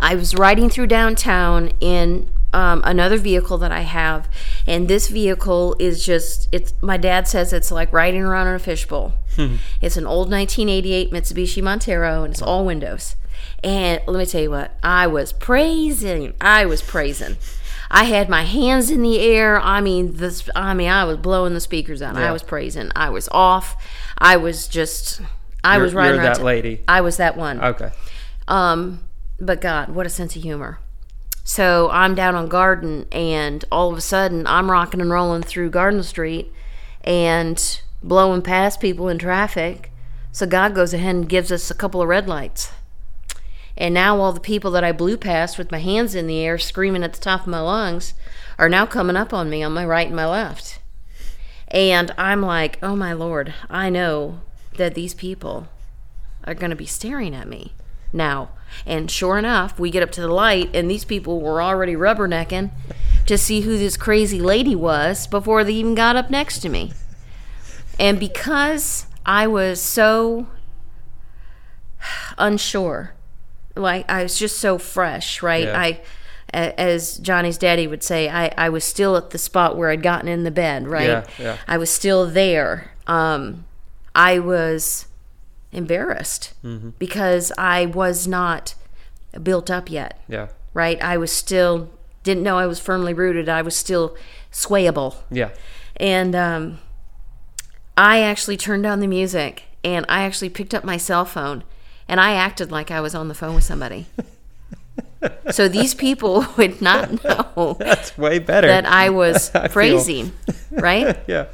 [0.00, 4.28] I was riding through downtown in um, another vehicle that I have,
[4.66, 6.74] and this vehicle is just it's.
[6.80, 9.14] My dad says it's like riding around in a fishbowl.
[9.80, 13.14] it's an old 1988 Mitsubishi Montero, and it's all windows.
[13.62, 16.34] And let me tell you what, I was praising.
[16.40, 17.36] I was praising.
[17.90, 19.60] I had my hands in the air.
[19.60, 20.48] I mean, this.
[20.54, 22.16] I mean, I was blowing the speakers out.
[22.16, 22.90] I was praising.
[22.96, 23.76] I was off.
[24.18, 25.20] I was just.
[25.62, 26.80] I You're- was riding you're that lady.
[26.88, 27.60] I was that one.
[27.60, 27.90] Okay.
[28.48, 29.00] Um,
[29.38, 30.78] but God, what a sense of humor.
[31.44, 35.70] So I'm down on Garden, and all of a sudden I'm rocking and rolling through
[35.70, 36.52] Garden Street
[37.02, 39.90] and blowing past people in traffic.
[40.32, 42.72] So God goes ahead and gives us a couple of red lights.
[43.76, 46.58] And now all the people that I blew past with my hands in the air,
[46.58, 48.14] screaming at the top of my lungs,
[48.58, 50.78] are now coming up on me on my right and my left.
[51.68, 54.40] And I'm like, oh my Lord, I know
[54.80, 55.68] that these people
[56.44, 57.74] are going to be staring at me
[58.12, 58.48] now.
[58.86, 62.70] And sure enough, we get up to the light, and these people were already rubbernecking
[63.26, 66.92] to see who this crazy lady was before they even got up next to me.
[67.98, 70.46] And because I was so
[72.38, 73.12] unsure,
[73.76, 75.66] like I was just so fresh, right?
[75.66, 75.78] Yeah.
[75.78, 76.00] I,
[76.52, 80.26] as Johnny's daddy would say, I, I was still at the spot where I'd gotten
[80.26, 81.06] in the bed, right?
[81.06, 81.56] Yeah, yeah.
[81.68, 82.92] I was still there.
[83.06, 83.66] Um,
[84.14, 85.06] I was
[85.72, 86.90] embarrassed Mm-hmm.
[86.98, 88.74] because I was not
[89.42, 90.48] built up yet, Yeah.
[90.74, 91.00] right?
[91.02, 91.90] I was still
[92.22, 93.48] didn't know I was firmly rooted.
[93.48, 94.14] I was still
[94.52, 95.50] swayable, Yeah.
[95.96, 96.78] and um,
[97.96, 101.64] I actually turned down the music and I actually picked up my cell phone
[102.08, 104.06] and I acted like I was on the phone with somebody.
[105.50, 108.66] so these people would not know That's way better.
[108.68, 109.68] that I was I
[110.70, 111.16] right?
[111.26, 111.46] yeah.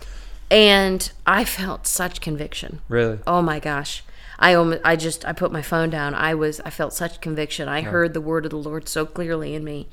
[0.51, 2.80] And I felt such conviction.
[2.88, 3.18] Really.
[3.26, 4.05] Oh my gosh.
[4.38, 6.14] I almost, I just I put my phone down.
[6.14, 7.68] I was I felt such conviction.
[7.68, 9.88] I heard the word of the Lord so clearly in me.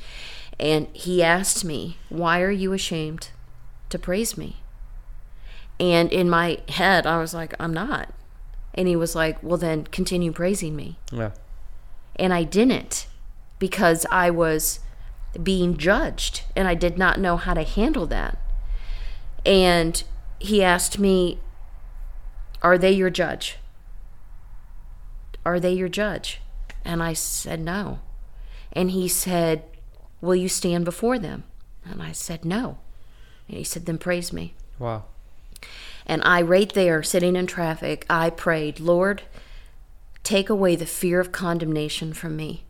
[0.59, 3.29] And he asked me, "Why are you ashamed
[3.89, 4.57] to praise me?"
[5.79, 8.13] And in my head, I was like, "I'm not."
[8.75, 11.31] And he was like, "Well, then continue praising me." Yeah.
[12.17, 13.07] And I didn't
[13.59, 14.81] because I was
[15.41, 18.37] being judged and I did not know how to handle that.
[19.45, 20.03] And
[20.43, 21.39] he asked me,
[22.61, 23.57] Are they your judge?
[25.45, 26.41] Are they your judge?
[26.83, 27.99] And I said, No.
[28.73, 29.63] And he said,
[30.19, 31.45] Will you stand before them?
[31.85, 32.77] And I said, No.
[33.47, 34.53] And he said, Then praise me.
[34.79, 35.05] Wow.
[36.05, 39.21] And I, right there, sitting in traffic, I prayed, Lord,
[40.23, 42.65] take away the fear of condemnation from me.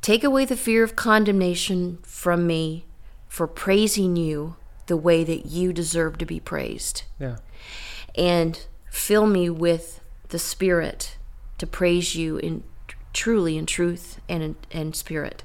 [0.00, 2.84] Take away the fear of condemnation from me
[3.26, 4.54] for praising you
[4.86, 7.02] the way that you deserve to be praised.
[7.18, 7.36] Yeah.
[8.14, 11.16] And fill me with the spirit
[11.58, 12.62] to praise you in
[13.12, 15.42] truly in truth and in, in spirit.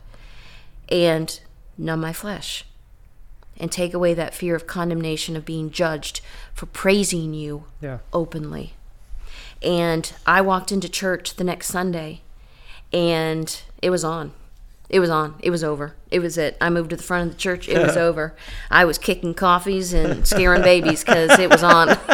[0.90, 1.40] And
[1.78, 2.66] numb my flesh
[3.58, 6.22] and take away that fear of condemnation of being judged
[6.54, 8.00] for praising you Yeah.
[8.14, 8.74] openly.
[9.62, 12.22] And I walked into church the next Sunday
[12.94, 14.32] and it was on.
[14.90, 15.36] It was on.
[15.42, 15.96] It was over.
[16.10, 16.58] It was it.
[16.60, 17.70] I moved to the front of the church.
[17.70, 18.36] It was over.
[18.72, 21.90] I was kicking coffees and scaring babies because it was on.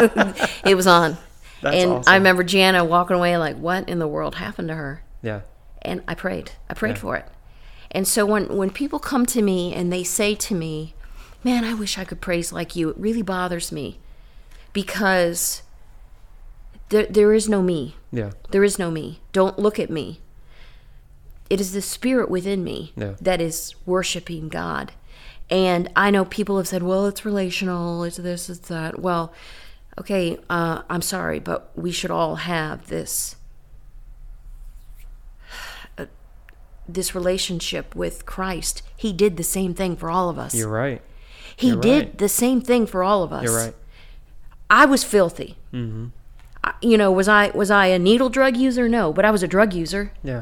[0.65, 1.17] it was on.
[1.61, 2.11] That's and awesome.
[2.11, 5.03] I remember Jana walking away like, what in the world happened to her?
[5.21, 5.41] Yeah.
[5.81, 6.51] and I prayed.
[6.69, 7.01] I prayed Yeah.
[7.01, 7.25] for it.
[7.91, 10.95] And so when when people come to me and they say to me,
[11.45, 13.99] "Man, I wish I could praise like you," it really bothers me
[14.73, 15.61] because
[16.89, 17.95] there there is no me.
[18.11, 18.31] Yeah.
[18.51, 19.21] There is no me.
[19.31, 20.19] Don't look at me.
[21.49, 23.13] It is the spirit within me Yeah.
[23.21, 24.93] that is worshiping God.
[25.49, 28.99] And I know people have said, well, it's relational, it's this, it's that.
[28.99, 29.31] Well,
[29.99, 33.35] okay, uh, I'm sorry, but we should all have this
[35.97, 36.05] uh,
[36.87, 38.81] this relationship with Christ.
[38.97, 40.55] He did the same thing for all of us.
[40.55, 41.01] You're right.
[41.55, 42.17] he you're did right.
[42.17, 43.43] the same thing for all of us.
[43.43, 43.75] You're right.
[44.69, 45.57] I was filthy.
[45.71, 46.07] Mm-hmm.
[46.63, 48.89] I, you know, was I was I a needle drug user?
[48.89, 50.11] No, but I was a drug user.
[50.23, 50.41] Yeah.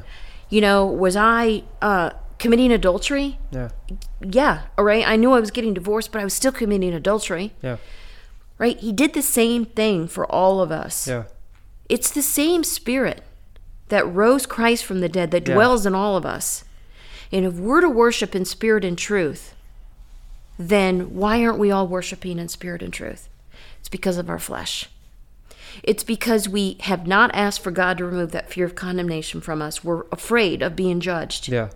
[0.53, 3.39] You know, was I uh, committing adultery?
[3.49, 3.69] Yeah.
[4.21, 5.03] Yeah, all right.
[5.03, 7.53] I knew I was getting divorced, but I was still committing adultery.
[7.63, 7.77] Yeah.
[8.59, 8.77] Right?
[8.79, 11.07] He did the same thing for all of us.
[11.07, 11.23] Yeah.
[11.89, 13.23] It's the same spirit
[13.89, 15.55] that rose Christ from the dead that Yeah.
[15.55, 16.63] dwells in all of us.
[17.31, 19.55] And if we're to worship in spirit and truth,
[20.59, 23.27] then why aren't we all worshiping in spirit and truth?
[23.79, 24.87] It's because of our flesh.
[25.81, 29.61] It's because we have not asked for God to remove that fear of condemnation from
[29.61, 29.83] us.
[29.83, 31.47] We're afraid of being judged.
[31.47, 31.69] Yeah.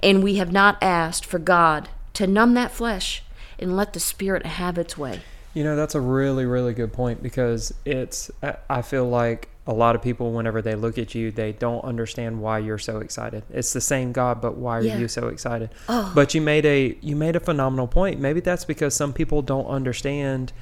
[0.00, 3.22] And we have not asked for God to numb that flesh
[3.58, 5.20] and let the spirit have its way.
[5.54, 8.30] You know, that's a really, really good point because it's,
[8.68, 12.40] I- feel like a lot of people, whenever they look at you, they don't understand
[12.40, 13.42] why you're so excited.
[13.50, 14.98] It's the same God, but why are Yeah.
[14.98, 15.70] you so excited?
[15.88, 16.12] Oh.
[16.14, 18.20] But you made a, you made a phenomenal point.
[18.20, 20.52] Maybe that's because some people don't understand.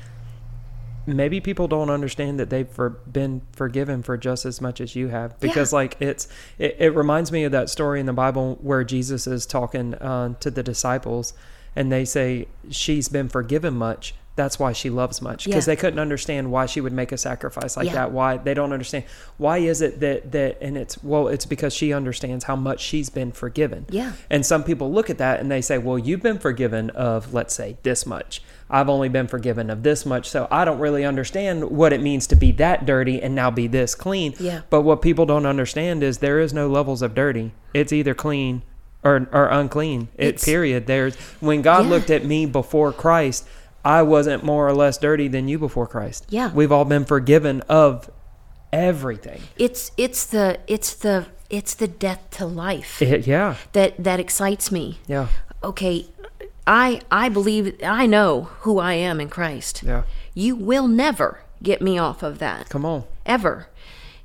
[1.06, 5.08] Maybe people don't understand that they've for, been forgiven for just as much as you
[5.08, 5.38] have.
[5.40, 6.28] Because like it's,
[6.58, 10.34] it, it reminds me of that story in the Bible where Jesus is talking uh,
[10.40, 11.34] to the disciples,
[11.76, 14.14] and they say she's been forgiven much.
[14.36, 15.74] That's why she loves much because Yeah.
[15.74, 17.92] they couldn't understand why she would make a sacrifice like Yeah.
[17.94, 18.10] that.
[18.12, 19.04] Why they don't understand
[19.36, 23.10] why is it that that and it's well it's because she understands how much she's
[23.10, 23.86] been forgiven.
[23.90, 24.10] Yeah.
[24.28, 27.54] And some people look at that and they say, well, you've been forgiven of let's
[27.54, 28.42] say this much.
[28.70, 32.26] I've only been forgiven of this much, so I don't really understand what it means
[32.28, 34.34] to be that dirty and now be this clean.
[34.40, 34.62] Yeah.
[34.70, 37.52] But what people don't understand is there is no levels of dirty.
[37.74, 38.62] It's either clean
[39.02, 40.08] or or unclean.
[40.16, 40.86] It It's- period.
[40.86, 41.90] There's when God Yeah.
[41.90, 43.46] looked at me before Christ,
[43.84, 46.24] I wasn't more or less dirty than you before Christ.
[46.30, 46.50] Yeah.
[46.54, 48.08] We've all been forgiven of
[48.72, 49.40] everything.
[49.58, 53.56] It's it's the it's the it's the death to life It, yeah.
[53.72, 54.98] that that excites me.
[55.06, 55.28] Yeah.
[55.62, 56.06] Okay,
[56.66, 59.82] I I believe I know who I am in Christ.
[59.82, 60.04] Yeah.
[60.34, 62.68] You will never get me off of that.
[62.68, 63.04] Come on.
[63.26, 63.68] Ever.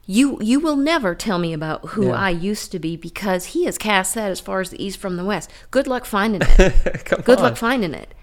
[0.06, 2.14] You you will never tell me about who Yeah.
[2.14, 5.18] I used to be because he has cast that as far as the east from
[5.18, 5.50] the west.
[5.72, 7.06] Good luck finding it.
[7.26, 7.44] Good on.
[7.44, 8.14] luck finding it.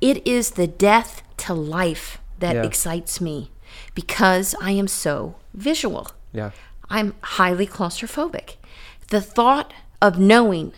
[0.00, 2.62] It is the death to life that Yeah.
[2.64, 3.50] excites me
[3.94, 6.10] because I am so visual.
[6.32, 6.50] Yeah.
[6.90, 8.56] I'm highly claustrophobic.
[9.08, 10.72] The thought of knowing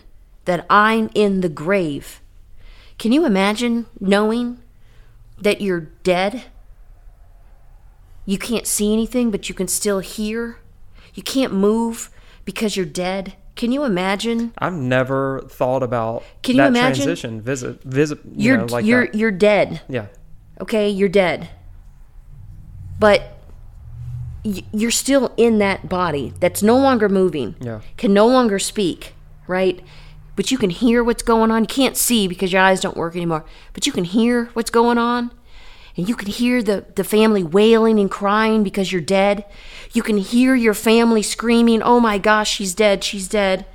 [0.45, 2.21] that I'm in the grave.
[2.97, 4.59] Can you imagine knowing
[5.39, 6.43] that you're dead?
[8.25, 10.59] You can't see anything, but you can still hear.
[11.13, 12.09] You can't move
[12.45, 13.35] because you're dead.
[13.55, 14.53] Can you imagine?
[14.57, 17.05] I've never thought about Can you that imagine?
[17.05, 17.41] transition.
[17.41, 18.19] Visit, visit.
[18.25, 19.15] You You're know, like you're that.
[19.15, 19.81] you're dead.
[19.89, 20.07] Yeah.
[20.61, 21.49] okay you're dead
[22.99, 23.37] but
[24.43, 27.81] you're still in that body that's no longer moving Yeah.
[27.95, 29.13] can no longer speak
[29.47, 29.81] right
[30.37, 33.13] but you can hear what's going on you can't see because your eyes don't work
[33.15, 35.31] anymore but you can hear what's going on
[35.97, 39.43] and you can hear the, the family wailing and crying because you're dead
[39.91, 43.65] you can hear your family screaming oh my gosh she's dead she's dead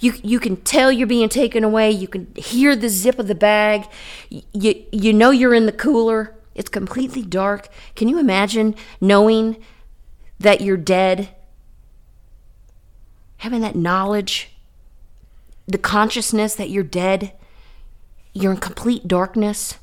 [0.00, 1.90] you, you can tell you're being taken away.
[1.90, 3.86] You can hear the zip of the bag.
[4.30, 6.34] You, you know you're in the cooler.
[6.54, 7.68] It's completely dark.
[7.94, 9.62] Can you imagine knowing
[10.38, 11.28] that you're dead?
[13.38, 14.49] Having that knowledge,
[15.70, 17.32] the consciousness that you're dead,
[18.32, 19.78] you're in complete darkness.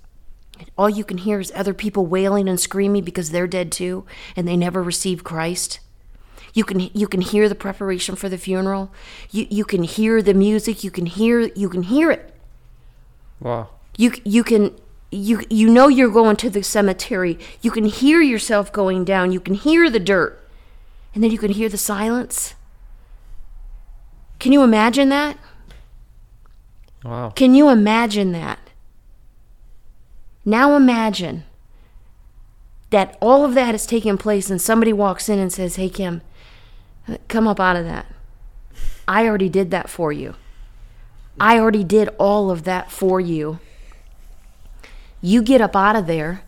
[0.78, 4.48] All you can hear is other people wailing and screaming because they're dead too and
[4.48, 5.80] they never received Christ.
[6.54, 8.92] You can you can hear the preparation for the funeral.
[9.30, 10.84] You you can hear the music.
[10.84, 12.34] You can hear you can hear it.
[13.40, 13.70] Wow.
[13.96, 14.76] You you can
[15.12, 17.38] you you know you're going to the cemetery.
[17.62, 19.32] You can hear yourself going down.
[19.32, 20.44] You can hear the dirt.
[21.14, 22.56] And then you can hear the silence.
[24.40, 25.38] Can you imagine that?
[27.08, 27.30] Wow.
[27.30, 28.60] Can you imagine that?
[30.44, 31.46] Now imagine
[32.90, 36.22] that all of that is taking place and somebody walks in and says, Hey, Kim,
[37.30, 38.08] come up out of that.
[39.08, 40.36] I already did that for you.
[41.40, 43.60] I already did all of that for you.
[45.22, 46.42] You get up out of there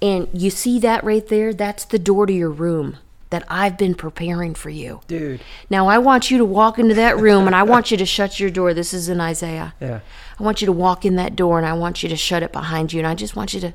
[0.00, 1.52] and you see that right there?
[1.52, 2.96] That's the door to your room
[3.30, 5.00] that I've been preparing for you.
[5.06, 5.40] Dude.
[5.70, 8.38] Now I want you to walk into that room and I want you to shut
[8.38, 8.74] your door.
[8.74, 9.74] This is in Isaiah.
[9.80, 10.00] Yeah.
[10.38, 12.52] I want you to walk in that door and I want you to shut it
[12.52, 13.72] behind you and I just want you to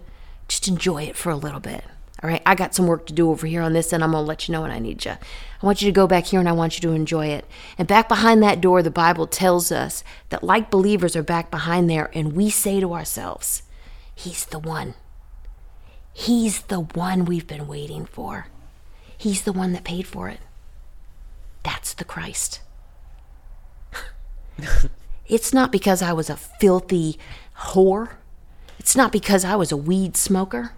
[0.47, 1.83] just enjoy it for a little bit.
[2.23, 4.23] All right, I got some work to do over here on this and I'm going
[4.23, 5.11] to let you know when I need you.
[5.11, 7.45] I want you to go back here and I want you to enjoy it.
[7.77, 11.89] And back behind that door, the Bible tells us that like believers are back behind
[11.89, 13.63] there and we say to ourselves,
[14.15, 14.95] He's the one.
[16.13, 18.47] He's the one we've been waiting for.
[19.25, 20.37] He's the one that paid for it.
[21.63, 22.59] That's the Christ.
[25.27, 27.17] it's not because I was a filthy
[27.57, 28.17] whore.
[28.77, 30.73] It's not because I was a weed smoker.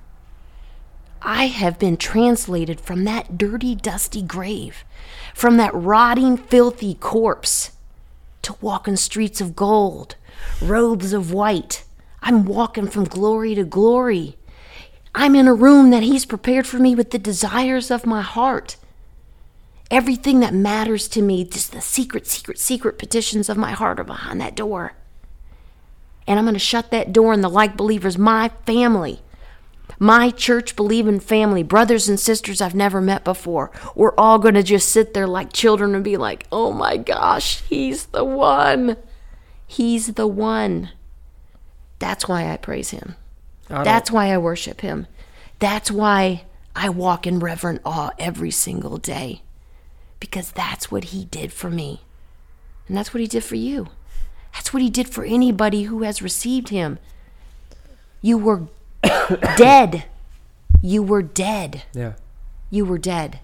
[1.22, 4.86] I have been translated from that dirty, dusty grave,
[5.36, 7.72] from that rotting, filthy corpse,
[8.44, 10.16] to walking streets of gold,
[10.62, 11.84] robes of white.
[12.22, 14.38] I'm walking from glory to glory.
[15.20, 18.78] I'm in a room that He's prepared for me with the desires of my heart.
[19.90, 24.04] Everything that matters to me, just the secret, secret, secret petitions of my heart are
[24.04, 24.94] behind that door.
[26.28, 29.24] And I'm going to shut that door, and the like believers, my family,
[29.98, 34.62] my church believing family, brothers and sisters I've never met before, we're all going to
[34.62, 38.98] just sit there like children and be like, oh my gosh, He's the one.
[39.66, 40.92] He's the one.
[41.98, 43.16] That's why I praise Him.
[43.68, 45.08] That's why I worship him.
[45.60, 46.44] That's why
[46.76, 49.42] I walk in reverent awe every single day.
[50.20, 52.02] Because that's what he did for me.
[52.88, 53.88] And that's what he did for you.
[54.54, 56.98] That's what he did for anybody who has received him.
[58.22, 58.68] You were
[59.58, 60.06] dead.
[60.82, 61.84] You were dead.
[61.94, 62.14] Yeah.
[62.70, 63.40] You were dead.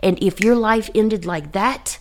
[0.00, 1.98] And if your life ended like that,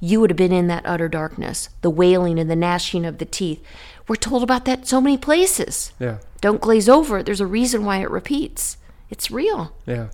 [0.00, 3.24] you would have been in that utter darkness, the wailing and the gnashing of the
[3.24, 3.62] teeth.
[4.08, 5.92] We're told about that so many places.
[5.98, 6.18] Yeah.
[6.42, 7.24] Don't glaze over it.
[7.24, 8.76] There's a reason why it repeats.
[9.08, 9.72] It's real.
[9.86, 10.08] Yeah.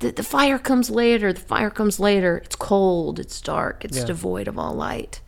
[0.00, 1.32] The, the fire comes later.
[1.32, 2.38] The fire comes later.
[2.38, 3.18] It's cold.
[3.18, 3.84] It's dark.
[3.84, 4.04] It's Yeah.
[4.06, 5.20] devoid of all light.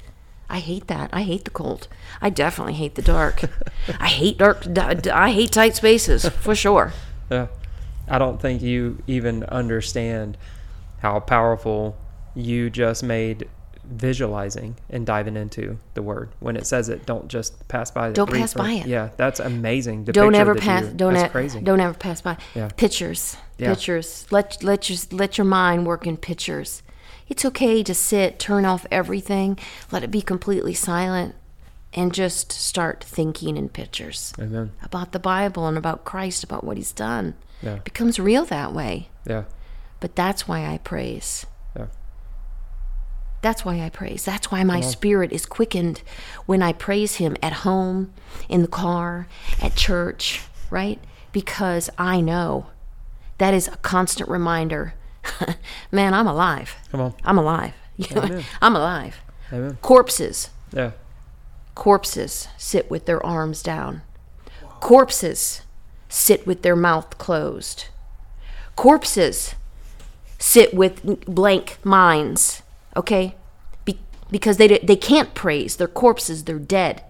[0.50, 1.09] I hate that.
[1.12, 1.88] I hate the cold.
[2.20, 3.42] I definitely hate the dark.
[4.00, 4.66] I hate dark.
[4.76, 6.92] I hate tight spaces for sure.
[7.30, 7.46] Yeah.
[8.09, 10.36] I don't think you even understand
[11.00, 11.96] how powerful
[12.34, 13.48] you just made
[13.93, 16.30] visualizing and diving into the word.
[16.40, 18.12] When it says it, don't just pass by.
[18.12, 18.86] Don't pass by it.
[18.86, 20.05] Yeah, that's amazing.
[20.05, 20.86] The don't ever pass.
[20.86, 21.61] Don't that's crazy.
[21.61, 22.36] don't ever pass by.
[22.55, 22.68] Yeah.
[22.76, 23.36] Pictures.
[23.59, 23.70] Yeah.
[23.70, 24.26] Pictures.
[24.30, 26.82] Let let your let your mind work in pictures.
[27.28, 29.59] It's okay to sit, turn off everything,
[29.90, 31.34] let it be completely silent,
[31.95, 34.72] and just start thinking in pictures Amen.
[34.82, 37.34] about the Bible and about Christ, about what He's done.
[37.62, 37.76] Yeah.
[37.76, 39.09] It becomes real that way.
[39.26, 39.45] Yeah.
[40.01, 41.47] But that's why I praise.
[43.43, 43.49] Yeah.
[43.51, 44.24] That's why I praise.
[44.24, 46.03] That's why my spirit is quickened
[46.47, 48.12] when I praise Him at home,
[48.49, 49.26] in the car,
[49.61, 51.01] at church, right?
[51.32, 52.66] Because I know
[53.38, 54.95] that is a constant reminder.
[55.93, 56.76] Man, I'm alive.
[56.90, 57.14] Come on.
[57.24, 57.74] I'm alive.
[58.62, 59.16] I'm alive.
[59.53, 59.78] Amen.
[59.82, 60.93] Corpses, Yeah.
[61.74, 64.03] corpses sit with their arms down.
[64.80, 65.62] Corpses
[66.09, 67.86] sit with their mouth closed.
[68.76, 69.55] Corpses
[70.38, 72.61] sit with blank minds,
[72.97, 73.34] okay?
[73.84, 73.99] Be-
[74.30, 75.76] because they, they can't praise.
[75.76, 77.03] They're corpses, they're dead.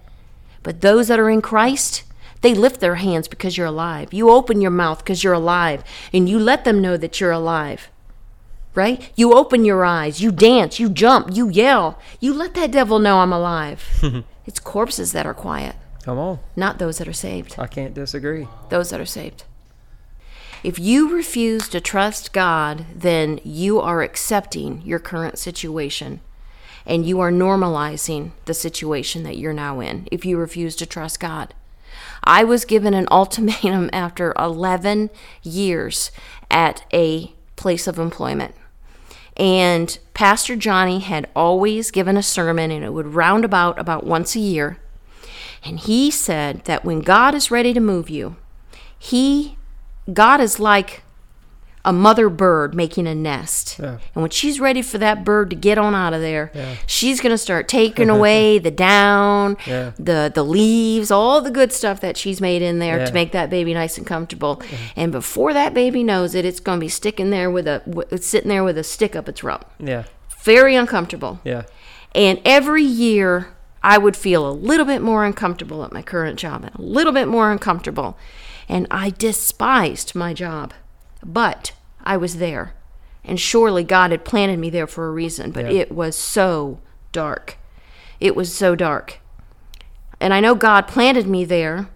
[0.61, 2.03] But those that are in Christ,
[2.41, 4.13] they lift their hands because you're alive.
[4.13, 7.89] You open your mouth because you're alive, and you let them know that you're alive.
[8.75, 9.11] Right?
[9.15, 11.99] You open your eyes, you dance, you jump, you yell.
[12.19, 13.83] You let that devil know I'm alive.
[14.47, 16.39] it's corpses that are quiet, Come on.
[16.55, 17.55] not those that are saved.
[17.59, 18.47] I can't disagree.
[18.69, 19.43] Those that are saved.
[20.63, 26.21] If you refuse to trust God, then you are accepting your current situation
[26.85, 31.19] and you are normalizing the situation that you're now in if you refuse to trust
[31.19, 31.53] God.
[32.23, 35.09] I was given an ultimatum after 11
[35.43, 36.11] years
[36.49, 38.55] at a place of employment.
[39.35, 44.35] And Pastor Johnny had always given a sermon, and it would round about about once
[44.35, 44.77] a year.
[45.65, 48.35] And he said that when God is ready to move you,
[48.99, 49.57] He,
[50.11, 51.03] God is like
[51.85, 53.77] a mother bird making a nest.
[53.77, 53.97] Yeah.
[54.15, 56.75] And when she's ready for that bird to get on out of there, Yeah.
[56.87, 59.91] she's going to start taking away the down, Yeah.
[59.99, 63.49] the the leaves, all the good stuff that she's made in there to make that
[63.49, 64.61] baby nice and comfortable.
[64.95, 68.17] And before that baby knows it, it's going to be sticking there with a w-
[68.17, 69.65] sitting there with a stick up its rump.
[69.77, 70.03] Yeah.
[70.43, 71.41] Very uncomfortable.
[71.43, 71.63] Yeah.
[72.15, 73.47] And every year,
[73.81, 77.11] I would feel a little bit more uncomfortable at my current job and a little
[77.11, 78.17] bit more uncomfortable.
[78.69, 80.73] And I despised my job.
[81.23, 82.73] But I was there.
[83.23, 85.51] And surely God had planted me there for a reason.
[85.51, 85.81] But Yeah.
[85.81, 86.79] it was so
[87.11, 87.57] dark.
[88.19, 89.19] It was so dark.
[90.19, 91.87] And I know God planted me there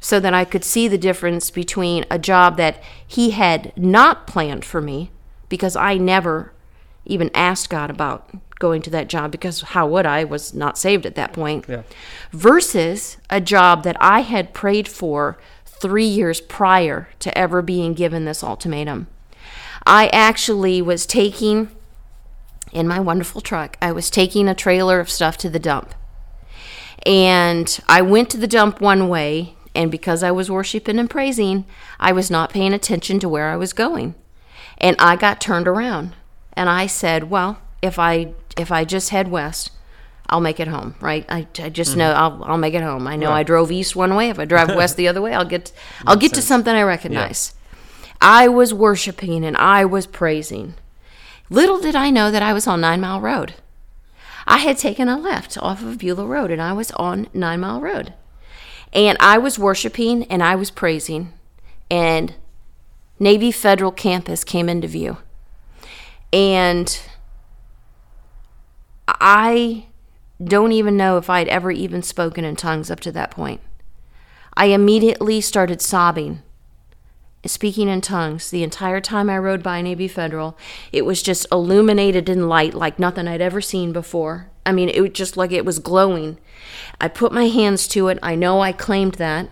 [0.00, 4.64] so that I could see the difference between a job that He had not planned
[4.64, 5.10] for me,
[5.48, 6.52] because I never
[7.06, 10.20] even asked God about going to that job, because how would I?
[10.20, 11.66] I was not saved at that point.
[11.68, 11.82] Yeah.
[12.32, 15.38] Versus a job that I had prayed for
[15.84, 19.06] three years prior to ever being given this ultimatum.
[19.86, 21.68] I actually was taking,
[22.72, 25.94] in my wonderful truck, I was taking a trailer of stuff to the dump.
[27.04, 31.66] And I went to the dump one way, and because I was worshiping and praising,
[32.00, 34.14] I was not paying attention to where I was going.
[34.78, 36.14] And I got turned around.
[36.54, 39.70] And I said, Well, if I if I just head west,
[40.28, 41.24] I'll make it home, right?
[41.28, 41.98] I, I just mm-hmm.
[42.00, 43.06] know I'll, I'll make it home.
[43.06, 44.30] I know I drove east one way.
[44.30, 45.72] If I drive west the other way, I'll get
[46.06, 47.54] I'll get to something I recognize.
[48.20, 50.74] I was worshiping and I was praising.
[51.50, 53.54] Little did I know that I was on Nine Mile Road.
[54.46, 57.80] I had taken a left off of Beulah Road and I was on Nine Mile
[57.80, 58.14] Road.
[58.92, 61.32] And I was worshiping and I was praising.
[61.90, 62.34] And
[63.18, 65.18] Navy Federal Campus came into view.
[66.32, 66.98] And
[69.06, 69.86] I
[70.42, 73.60] don't even know if I'd ever even spoken in tongues up to that point.
[74.56, 76.42] I immediately started sobbing,
[77.44, 80.56] speaking in tongues the entire time I rode by Navy Federal.
[80.92, 84.50] It was just illuminated in light like nothing I'd ever seen before.
[84.66, 86.38] I mean, it was just like it was glowing.
[87.00, 88.18] I put my hands to it.
[88.22, 89.48] I know I claimed that.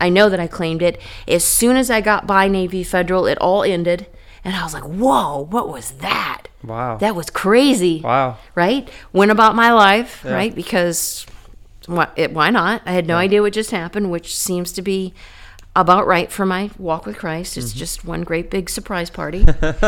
[0.00, 1.00] I know that I claimed it.
[1.28, 4.06] As soon as I got by Navy Federal, it all ended.
[4.44, 6.48] And I was like, whoa, what was that?
[6.64, 6.96] Wow.
[6.98, 8.38] That was crazy wow.
[8.54, 8.88] right?
[9.12, 10.32] Went about my life, Yeah.
[10.34, 10.54] right?
[10.54, 11.26] Because
[11.86, 12.82] why, it, why not?
[12.86, 15.12] I had no idea what just happened, which seems to be
[15.74, 17.52] about right for my walk with Christ.
[17.52, 17.60] Mm-hmm.
[17.60, 19.44] It's just one great big surprise party.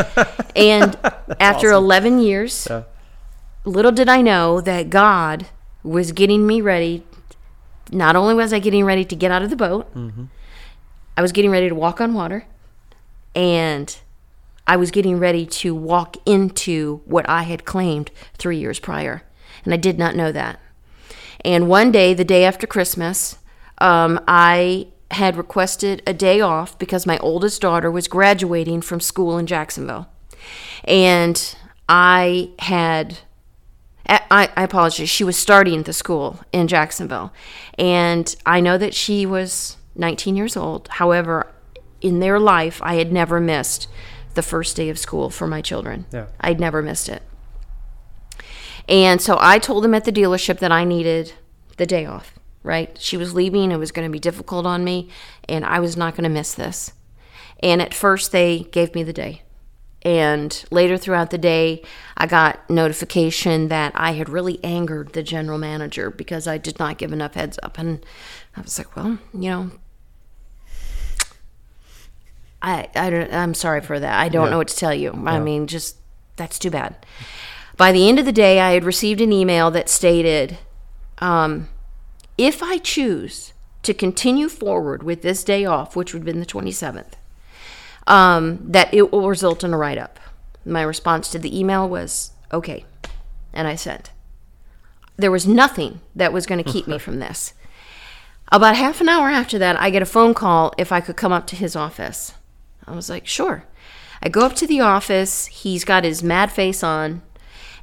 [0.55, 0.97] and
[1.39, 2.83] after 11 years, Yeah.
[3.63, 5.45] little did I know that God
[5.83, 7.03] was getting me ready.
[7.91, 9.87] Not only was I getting ready to get out of the boat,
[11.15, 12.45] I was getting ready to walk on water,
[13.35, 13.95] and
[14.67, 19.23] I was getting ready to walk into what I had claimed three years prior.
[19.63, 20.59] And I did not know that.
[21.43, 23.37] And one day, the day after Christmas,
[23.79, 29.37] um, I had requested a day off because my oldest daughter was graduating from school
[29.37, 30.07] in Jacksonville.
[30.83, 31.55] And
[31.87, 33.19] I had
[34.07, 35.09] I, I apologize.
[35.09, 37.33] She was starting the school in Jacksonville.
[37.77, 40.87] And I know that she was 19 years old.
[40.89, 41.51] However,
[42.01, 43.87] in their life, I had never missed
[44.35, 46.05] the first day of school for my children.
[46.11, 46.27] Yeah.
[46.39, 47.23] I'd never missed it.
[48.87, 51.33] And so I told them at the dealership that I needed
[51.77, 52.95] the day off, right?
[52.99, 53.71] She was leaving.
[53.71, 55.09] It was going to be difficult on me,
[55.49, 56.93] and I was not going to miss this.
[57.61, 59.41] And at first, they gave me the day.
[60.03, 61.81] And later throughout the day,
[62.15, 66.99] I got notification that I had really angered the general manager because I did not
[66.99, 67.79] give enough heads up.
[67.79, 68.05] And
[68.55, 69.71] I was like, well, you know,
[72.65, 74.19] I, I don't, I'm sorry for that.
[74.19, 74.49] I don't Yeah.
[74.51, 75.11] know what to tell you.
[75.25, 75.97] I mean, just
[76.35, 76.95] that's too bad.
[77.77, 80.57] By the end of the day, I had received an email that stated,
[81.19, 81.69] um,
[82.37, 83.53] if I choose
[83.83, 87.13] to continue forward with this day off, which would have been the 27th,
[88.07, 90.19] um, that it will result in a write up.
[90.65, 92.85] My response to the email was, okay.
[93.53, 94.09] And I sent.
[95.17, 97.53] There was nothing that was going to keep me from this.
[98.51, 101.31] About half an hour after that, I get a phone call if I could come
[101.31, 102.33] up to his office.
[102.87, 103.65] I was like, sure.
[104.21, 105.47] I go up to the office.
[105.47, 107.21] He's got his mad face on.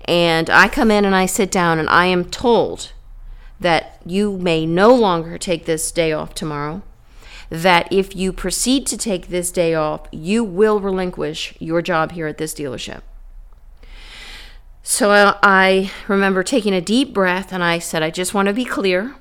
[0.07, 2.93] And I come in and I sit down, and I am told
[3.61, 6.83] that you may no longer take this day off tomorrow.
[7.51, 12.27] That if you proceed to take this day off, you will relinquish your job here
[12.27, 13.03] at this dealership.
[14.83, 18.55] So I- I remember taking a deep breath and I said, I just want to
[18.55, 19.15] be clear.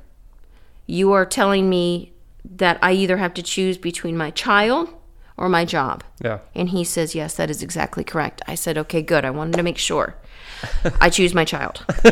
[0.88, 2.14] You are telling me
[2.44, 4.90] that I either have to choose between my child
[5.38, 6.04] or my job.
[6.24, 6.40] Yeah.
[6.56, 8.42] And he says, Yes, that is exactly correct.
[8.48, 9.26] I said, Okay, good.
[9.26, 10.16] I wanted to make sure.
[11.00, 11.84] I choose my child.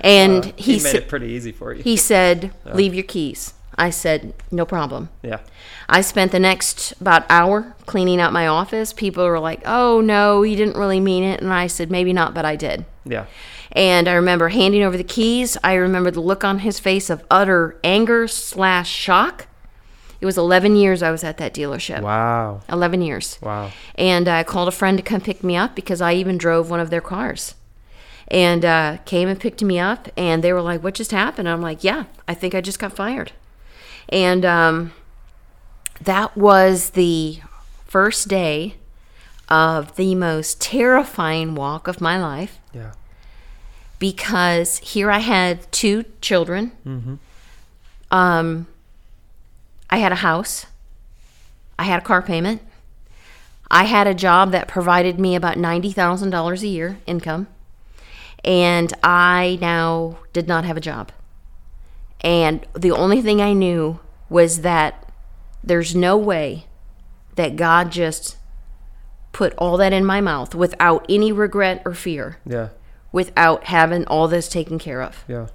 [0.00, 1.82] and he, He, made said, it pretty easy for you.
[1.82, 3.54] he said, Leave your keys.
[3.78, 5.10] I said, no problem.
[5.22, 5.40] Yeah.
[5.88, 8.92] I spent the next about hour cleaning out my office.
[8.94, 12.34] People were like, "Oh no, he didn't really mean it," and I said, "Maybe not,
[12.34, 13.26] but I did." Yeah.
[13.72, 15.56] And I remember handing over the keys.
[15.62, 19.46] I remember the look on his face of utter anger slash shock.
[20.26, 22.02] It was 11 years I was at that dealership.
[22.02, 22.60] Wow.
[22.68, 23.38] 11 years.
[23.40, 23.70] Wow.
[23.94, 26.80] And I called a friend to come pick me up because I even drove one
[26.80, 27.54] of their cars.
[28.26, 31.62] And uh, came and picked me up, and they were like, "What just happened?" I'm
[31.62, 33.30] like, "Yeah, I think I just got fired."
[34.08, 34.92] And um,
[36.02, 37.38] that was the
[37.84, 38.74] first day
[39.48, 42.94] of the most terrifying walk of my life Yeah.
[44.00, 46.72] because here I had two children.
[48.10, 48.66] Um,
[49.96, 50.66] I had a house.
[51.78, 52.60] I had a car payment.
[53.70, 57.46] I had a job that provided me about $90,000 a year income.
[58.44, 61.12] And I now did not have a job.
[62.20, 65.10] And the only thing I knew was that
[65.64, 66.66] there's no way
[67.36, 68.36] that God just
[69.32, 72.68] put all that in my mouth without any regret or fear Yeah.
[73.12, 75.24] without having all this taken care of.
[75.26, 75.46] Yeah.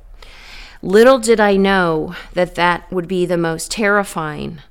[0.83, 4.61] Little did I know that that would be the most terrifying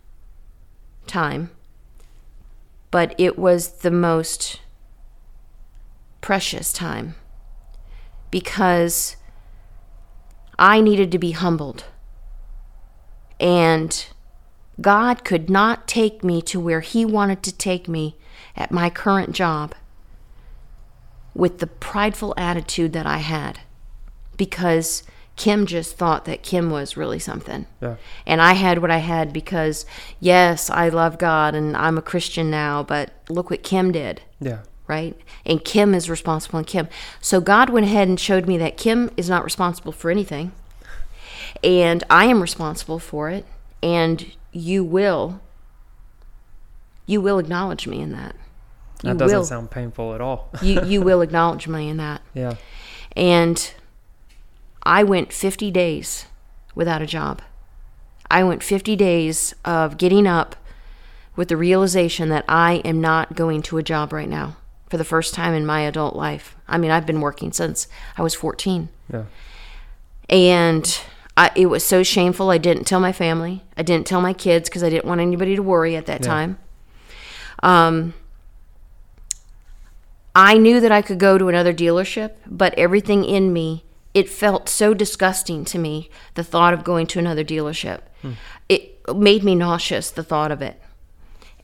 [1.06, 1.50] time,
[2.90, 4.60] but it was the most
[6.20, 7.14] precious time
[8.30, 9.16] because
[10.58, 11.84] I needed to be humbled.
[13.38, 14.04] And
[14.80, 18.16] God could not take me to where He wanted to take me
[18.56, 19.76] at my current job
[21.34, 23.60] with the prideful attitude that I had
[24.36, 25.04] because
[25.40, 27.64] Kim just thought that Kim was really something.
[27.80, 27.96] Yeah.
[28.26, 29.86] And I had what I had because,
[30.20, 34.58] yes, I love God and I'm a Christian now, but look what Kim did, Yeah.
[34.86, 35.18] right?
[35.46, 36.88] And Kim is responsible and Kim.
[37.22, 40.52] So God went ahead and showed me that Kim is not responsible for anything.
[41.64, 43.46] And I am responsible for it.
[43.82, 45.40] And you will,
[47.06, 48.36] you will acknowledge me in that.
[49.02, 49.44] You That doesn't will.
[49.46, 50.50] sound painful at all.
[50.62, 52.20] you, you will acknowledge me in that.
[52.34, 52.56] yeah.
[53.16, 53.72] And
[54.82, 56.26] I went 50 days
[56.74, 57.42] without a job.
[58.30, 60.56] I went 50 days of getting up
[61.36, 64.56] with the realization that I am not going to a job right now
[64.88, 66.56] for the first time in my adult life.
[66.68, 68.88] I mean, I've been working since I was 14.
[69.12, 69.24] Yeah.
[70.28, 71.00] And
[71.36, 72.50] I, it was so shameful.
[72.50, 73.62] I didn't tell my family.
[73.76, 76.26] I didn't tell my kids because I didn't want anybody to worry at that Yeah.
[76.26, 76.58] time.
[77.62, 78.14] Um,
[80.34, 84.68] I knew that I could go to another dealership, but everything in me, it felt
[84.68, 88.00] so disgusting to me, the thought of going to another dealership.
[88.22, 88.32] Hmm.
[88.68, 90.80] It made me nauseous, the thought of it.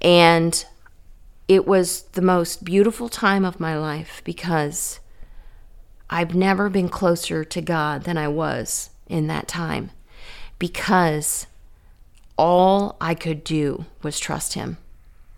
[0.00, 0.64] And
[1.48, 5.00] it was the most beautiful time of my life because
[6.08, 9.90] I've never been closer to God than I was in that time
[10.58, 11.46] because
[12.38, 14.76] all I could do was trust Him.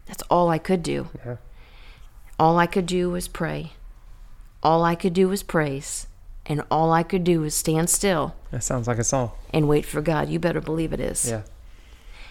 [0.06, 1.08] That's all I could do.
[1.24, 1.36] Yeah.
[2.38, 3.72] All I could do was pray.
[4.62, 6.07] All I could do was praise.
[6.50, 9.32] And all I could do was stand still That sounds like a song.
[9.52, 10.28] and wait for God.
[10.30, 11.28] You better believe it is.
[11.28, 11.42] Yeah.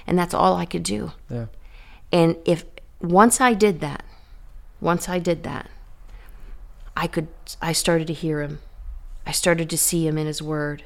[0.08, 1.12] And that's all I could do.
[1.30, 1.46] Yeah.
[2.12, 2.66] And if
[3.00, 4.04] once I did that,
[4.82, 5.70] once I did that,
[6.96, 7.28] I could
[7.62, 8.60] I started to hear him.
[9.26, 10.84] I started to see him in his word.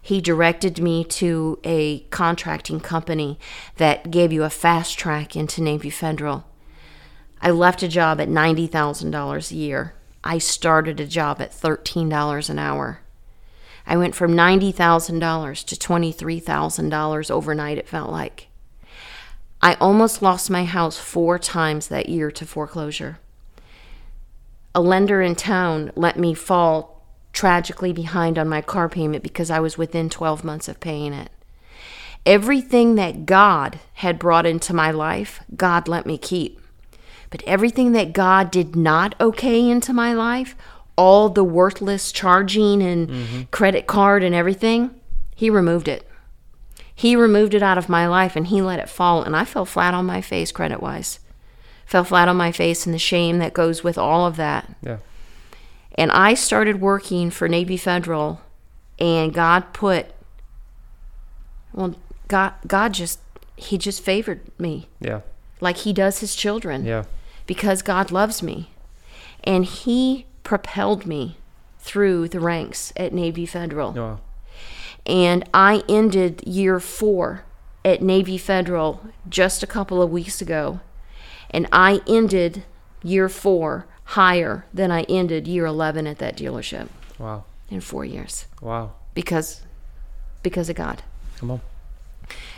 [0.00, 3.38] He directed me to a contracting company
[3.76, 6.44] that gave you a fast track into Navy Federal.
[7.42, 9.94] I left a job at $90,000 a year.
[10.22, 13.00] I started a job at $13 an hour.
[13.86, 18.48] I went from $90,000 to $23,000 overnight, it felt like.
[19.62, 23.18] I almost lost my house four times that year to foreclosure.
[24.74, 29.60] A lender in town let me fall tragically behind on my car payment because I
[29.60, 31.30] was within 12 months of paying it.
[32.26, 36.59] Everything that God had brought into my life, God let me keep.
[37.30, 40.56] But everything that God did not okay into my life,
[40.96, 43.42] all the worthless charging and mm-hmm.
[43.50, 44.90] credit card and everything,
[45.34, 46.06] He removed it.
[46.94, 49.64] He removed it out of my life and He let it fall, and I fell
[49.64, 51.20] flat on my face credit wise.
[51.86, 54.74] Fell flat on my face in the shame that goes with all of that.
[54.82, 54.98] Yeah.
[55.94, 58.40] And I started working for Navy Federal,
[58.98, 60.06] and God put,
[61.72, 61.94] well,
[62.28, 63.20] God, God just,
[63.56, 65.20] He just favored me Yeah.
[65.60, 67.04] like He does His children Yeah.
[67.50, 68.70] Because God loves me.
[69.42, 71.36] And He propelled me
[71.80, 73.90] through the ranks at Navy Federal.
[73.92, 74.20] Wow.
[75.04, 77.42] And I ended year four
[77.84, 80.78] at Navy Federal just a couple of weeks ago.
[81.50, 82.62] And I ended
[83.02, 86.86] year four higher than I ended year 11 at that dealership
[87.18, 87.42] Wow.
[87.68, 88.92] in four years Wow.
[89.12, 89.62] because,
[90.44, 91.02] because of God.
[91.38, 91.60] Come on.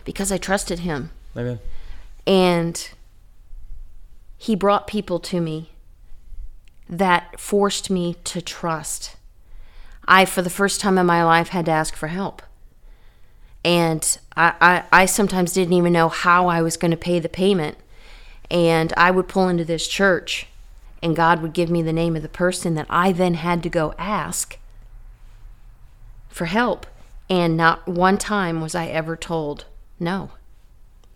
[0.05, 1.12] because I trusted him.
[1.34, 1.61] Amen.
[2.26, 2.90] And
[4.43, 5.70] he brought people to me
[6.88, 9.14] that forced me to trust.
[10.09, 12.43] I, for the first time in my life, had to ask for help.
[13.64, 17.28] And I, I, I sometimes didn't even know how I was going to pay the
[17.28, 17.78] payment.
[18.51, 20.49] And I would pull into this church,
[21.01, 23.68] and God would give me the name of the person that I then had to
[23.68, 24.59] go ask
[26.28, 26.88] for help.
[27.30, 29.66] And not one time was I ever told
[30.01, 30.32] no.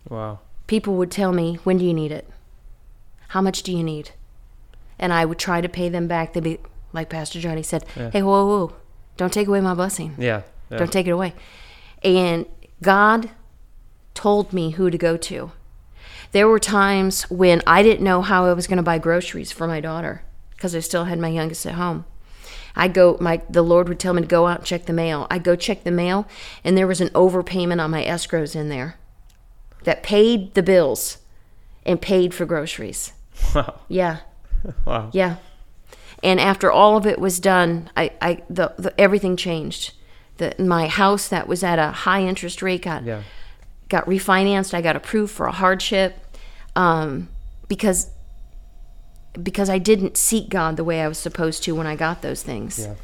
[0.07, 0.39] Wow.
[0.65, 2.29] People would tell me, When do you need it?
[3.29, 4.11] How much do you need?
[4.99, 6.33] And I would try to pay them back.
[6.33, 6.59] They'd be
[6.93, 8.09] like Pastor Johnny said, Yeah.
[8.11, 8.75] Hey, whoa, whoa,
[9.17, 10.15] don't take away my blessing.
[10.17, 10.43] Yeah.
[10.71, 10.77] yeah.
[10.77, 11.33] Don't take it away.
[12.03, 12.45] And
[12.81, 13.29] God
[14.13, 15.51] told me who to go to.
[16.31, 19.67] There were times when I didn't know how I was going to buy groceries for
[19.67, 22.05] my daughter because I still had my youngest at home.
[22.75, 25.25] I go my the Lord would tell me to go out and check the mail.
[25.31, 26.27] I go check the mail
[26.63, 28.97] and there was an overpayment on my escrows in there
[29.83, 31.17] that paid the bills
[31.85, 33.13] and paid for groceries.
[33.55, 33.79] Wow.
[33.87, 34.17] Yeah.
[34.85, 35.09] Wow.
[35.13, 35.35] Yeah.
[36.23, 39.93] And after all of it was done, I, I the, the everything changed.
[40.37, 43.21] The, my house that was at a high interest rate got Yeah.
[43.89, 44.73] got refinanced.
[44.73, 46.15] I got approved for a hardship
[46.75, 47.29] um,
[47.67, 48.09] because
[49.41, 52.41] because I didn't seek God the way I was supposed to when I got those
[52.43, 52.79] things.
[52.79, 52.95] Yeah.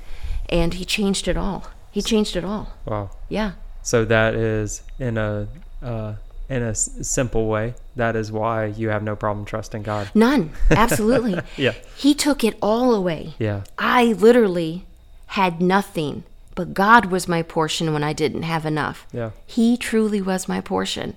[0.50, 1.68] And He changed it all.
[1.92, 2.74] He changed it all.
[2.86, 3.12] Wow.
[3.30, 3.52] Yeah.
[3.84, 5.48] So that is in a
[5.82, 6.16] uh,
[6.50, 7.74] in a s- simple way.
[7.96, 10.10] That is why you have no problem trusting God.
[10.14, 10.52] None.
[10.70, 11.40] Absolutely.
[11.58, 11.74] Yeah.
[11.96, 13.34] He took it all away.
[13.40, 13.64] Yeah.
[13.78, 14.86] I literally
[15.28, 16.24] had nothing,
[16.56, 19.06] but God was my portion when I didn't have enough.
[19.14, 19.32] Yeah.
[19.46, 21.16] He truly was my portion.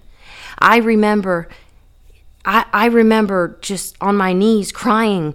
[0.58, 1.48] I remember
[2.44, 5.34] I, I remember just on my knees crying.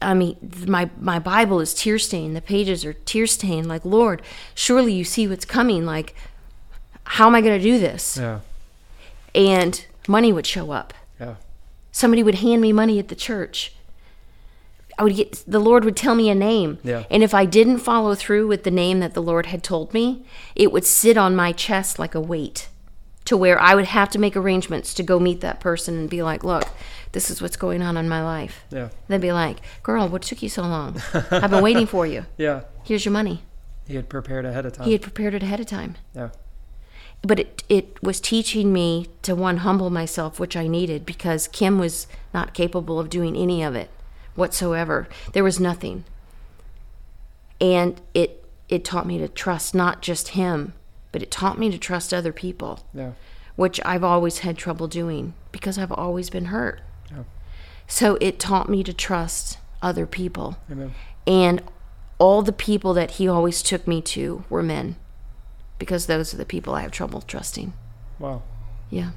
[0.00, 2.34] I mean, my, my Bible is tear stained.
[2.34, 3.68] The pages are tear stained.
[3.68, 4.20] Like, Lord,
[4.54, 5.86] surely you see what's coming.
[5.86, 6.16] Like,
[7.04, 8.16] how am I going to do this?
[8.16, 8.40] Yeah.
[9.34, 10.92] And money would show up.
[11.20, 11.36] Yeah.
[11.90, 13.74] Somebody would hand me money at the church.
[14.98, 16.78] I would get the Lord would tell me a name.
[16.84, 17.04] Yeah.
[17.10, 20.24] And if I didn't follow through with the name that the Lord had told me,
[20.54, 22.68] it would sit on my chest like a weight
[23.24, 26.22] to where I would have to make arrangements to go meet that person and be
[26.22, 26.64] like, "Look,
[27.12, 28.88] this is what's going on in my life." Yeah.
[29.08, 31.00] They'd be like, "Girl, what took you so long?
[31.30, 32.26] I've been waiting for you.
[32.36, 32.62] Yeah.
[32.84, 33.42] Here's your money."
[33.86, 34.86] He had prepared ahead of time.
[34.86, 35.96] He had prepared it ahead of time.
[36.14, 36.30] yeah.
[37.22, 41.78] But it it was teaching me to one humble myself which i needed because kim
[41.78, 43.90] was not capable of doing any of it
[44.34, 46.04] whatsoever there was nothing
[47.60, 50.72] and it it taught me to trust not just him
[51.12, 53.12] but it taught me to trust other people Yeah.
[53.56, 57.24] which i've always had trouble doing because i've always been hurt Yeah.
[57.86, 60.94] so it taught me to trust other people Amen.
[61.26, 61.62] and
[62.18, 64.96] all the people that he always took me to were men
[65.82, 67.72] because those are the people i have trouble trusting
[68.20, 68.42] Wow.
[68.88, 69.10] yeah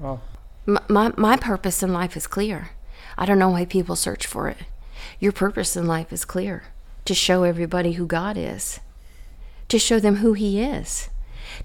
[0.00, 0.20] Wow.
[0.66, 2.70] my, my, my purpose in life is clear.
[3.16, 4.58] I don't know why people search for it.
[5.20, 6.64] Your purpose in life is clear
[7.04, 8.80] to show everybody who God is,
[9.68, 11.08] to show them who He is,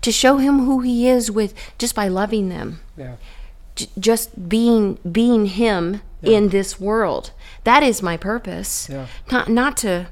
[0.02, 3.16] to show Him who He is with just by loving them, Yeah.
[3.76, 7.32] j- just being being Him in this world.
[7.66, 8.88] That is my purpose.
[8.90, 9.08] Yeah.
[9.32, 10.08] Not not to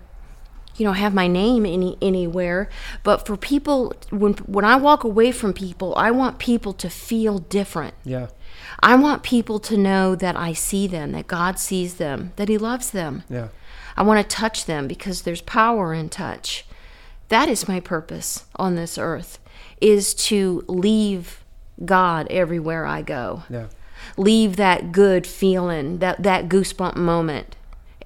[0.81, 2.67] you know have my name any anywhere
[3.03, 7.37] but for people when when I walk away from people I want people to feel
[7.37, 8.27] different Yeah.
[8.79, 12.57] I want people to know that I see them, that God sees them, that He
[12.57, 13.23] loves them.
[13.29, 13.49] Yeah.
[13.95, 16.65] I want to touch them because there's power in touch.
[17.29, 19.39] That is my purpose on this earth
[19.79, 21.43] is to leave
[21.85, 23.43] God everywhere I go.
[23.49, 23.67] Yeah.
[24.17, 27.55] Leave that good feeling, that that goosebump moment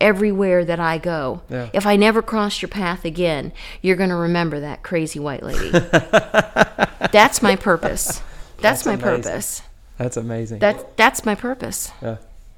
[0.01, 1.41] everywhere that I go.
[1.49, 1.69] Yeah.
[1.73, 5.69] If I never cross your path again, you're going to remember that crazy white lady.
[7.11, 8.21] that's my purpose.
[8.57, 9.23] That's, That's my amazing.
[9.23, 9.61] purpose.
[9.97, 10.59] That's amazing.
[10.59, 11.91] That that's my purpose.
[12.01, 12.17] yeah.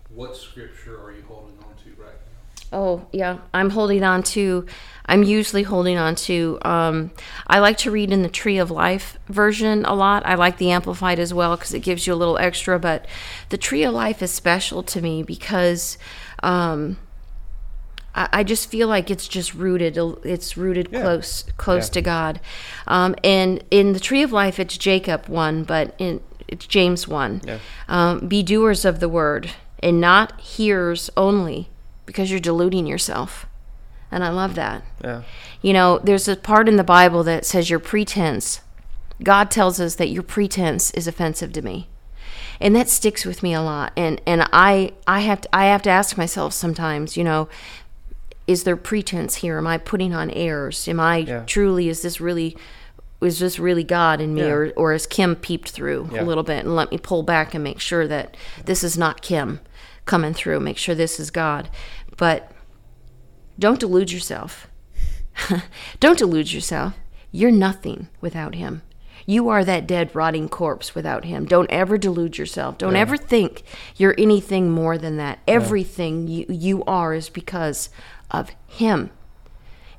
[0.10, 2.14] What scripture are you holding on to right
[2.72, 2.78] now?
[2.80, 4.66] Oh yeah, I'm holding on to.
[5.06, 6.58] I'm usually holding on to.
[6.64, 7.12] Um,
[7.46, 10.26] I like to read in the Tree of Life version a lot.
[10.26, 12.80] I like the Amplified as well because it gives you a little extra.
[12.80, 13.06] But
[13.50, 15.98] the Tree of Life is special to me because
[16.42, 16.98] um,
[18.16, 19.98] I, I just feel like it's just rooted.
[20.24, 21.02] It's rooted Yeah.
[21.02, 21.94] close, close Yeah.
[21.94, 22.40] to God.
[22.88, 27.42] Um, and in the Tree of Life, it's Jacob one, but in it's James one.
[27.46, 27.58] Yeah.
[27.90, 29.52] Um, be doers of the word
[29.84, 31.70] and not hearers only,
[32.06, 33.46] because you're deluding yourself.
[34.10, 34.84] And I love that.
[35.04, 35.24] Yeah.
[35.62, 38.62] You know, there's a part in the Bible that says your pretense.
[39.22, 41.90] God tells us that your pretense is offensive to me.
[42.62, 43.92] And that sticks with me a lot.
[43.98, 47.50] And and I I have to I have to ask myself sometimes, you know,
[48.48, 49.58] is there pretense here?
[49.58, 50.88] Am I putting on airs?
[50.88, 51.44] Am I Yeah.
[51.46, 52.56] truly is this really
[53.20, 54.48] was this really God in me, Yeah.
[54.50, 56.22] or or has Kim peeped through Yeah.
[56.22, 59.22] a little bit and let me pull back and make sure that this is not
[59.22, 59.60] Kim
[60.06, 60.60] coming through.
[60.60, 61.68] Make sure this is God,
[62.16, 62.52] but
[63.60, 64.68] don't delude yourself.
[66.00, 66.94] don't delude yourself.
[67.32, 68.82] You're nothing without Him.
[69.26, 71.46] You are that dead, rotting corpse without Him.
[71.46, 72.78] Don't ever delude yourself.
[72.78, 73.02] Don't Yeah.
[73.02, 73.64] ever think
[73.98, 75.40] you're anything more than that.
[75.48, 77.90] Everything you, you are is because
[78.32, 79.12] of Him.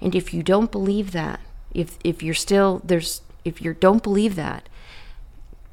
[0.01, 1.41] And if you don't believe that,
[1.73, 4.69] if if you're still there's if you don't believe that,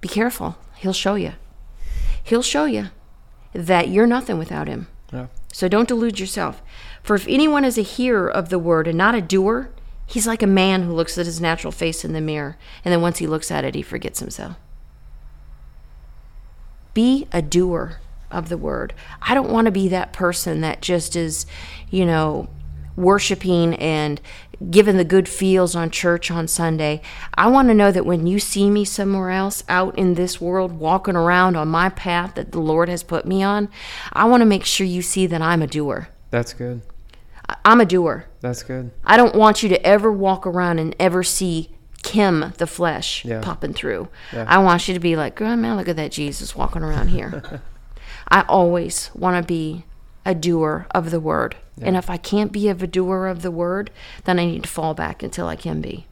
[0.02, 0.58] be careful.
[0.78, 1.34] He'll show you.
[2.24, 2.90] He'll show you
[3.54, 4.88] that you're nothing without him.
[5.12, 5.28] Yeah.
[5.54, 6.62] So don't delude yourself.
[7.02, 9.70] For if anyone is a hearer of the word and not a doer,
[10.06, 13.02] he's like a man who looks at his natural face in the mirror, and then
[13.02, 14.58] once he looks at it, he forgets himself.
[16.94, 18.00] Be a doer
[18.36, 18.94] of the word.
[19.22, 21.46] I don't want to be that person that just is,
[21.90, 22.50] you know,
[22.96, 24.22] worshiping and
[24.70, 27.02] giving the good feels on church on Sunday.
[27.34, 30.74] I want to know that when you see me somewhere else out in this world
[30.74, 33.70] walking around on my path that the Lord has put me on,
[34.14, 36.08] I want to make sure you see that I'm a doer.
[36.32, 36.82] That's good.
[37.64, 38.26] I'm a doer.
[38.42, 38.92] That's good.
[39.04, 41.72] I don't want you to ever walk around and ever see
[42.02, 43.42] Kim, the flesh, Yeah.
[43.42, 44.08] popping through.
[44.32, 44.46] Yeah.
[44.48, 47.62] I want you to be like, God, man, look at that Jesus walking around here.
[48.28, 49.86] I always want to be
[50.26, 51.56] a doer of the word.
[51.82, 53.92] And if I can't be a doer of the word,
[54.24, 56.08] then I need to fall back until I can be.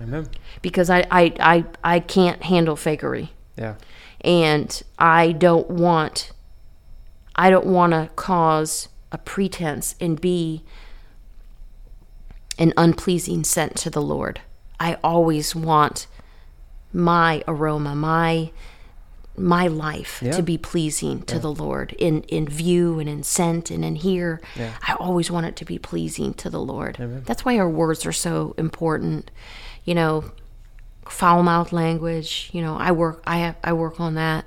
[0.00, 0.28] Amen.
[0.62, 3.30] Because I, I, I, I can't handle fakery.
[3.56, 3.74] Yeah.
[4.20, 6.32] And I don't want
[7.38, 10.64] I don't want to cause a pretense and be
[12.58, 14.40] an unpleasing scent to the Lord.
[14.80, 16.08] I always want
[16.92, 18.50] my aroma, my
[19.38, 20.32] my life Yeah.
[20.32, 24.40] to be pleasing to the Lord in in view and in scent and in hear.
[24.56, 24.72] Yeah.
[24.86, 26.98] I always want it to be pleasing to the Lord.
[27.00, 27.22] Amen.
[27.24, 29.30] That's why our words are so important.
[29.84, 30.24] You know,
[31.08, 32.50] foul mouth language.
[32.52, 33.22] You know, I work.
[33.26, 34.44] I have, I work on that.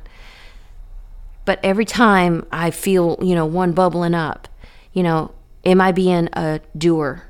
[1.45, 4.47] But every time I feel, you know, one bubbling up,
[4.93, 5.31] you know,
[5.65, 7.23] am I being a doer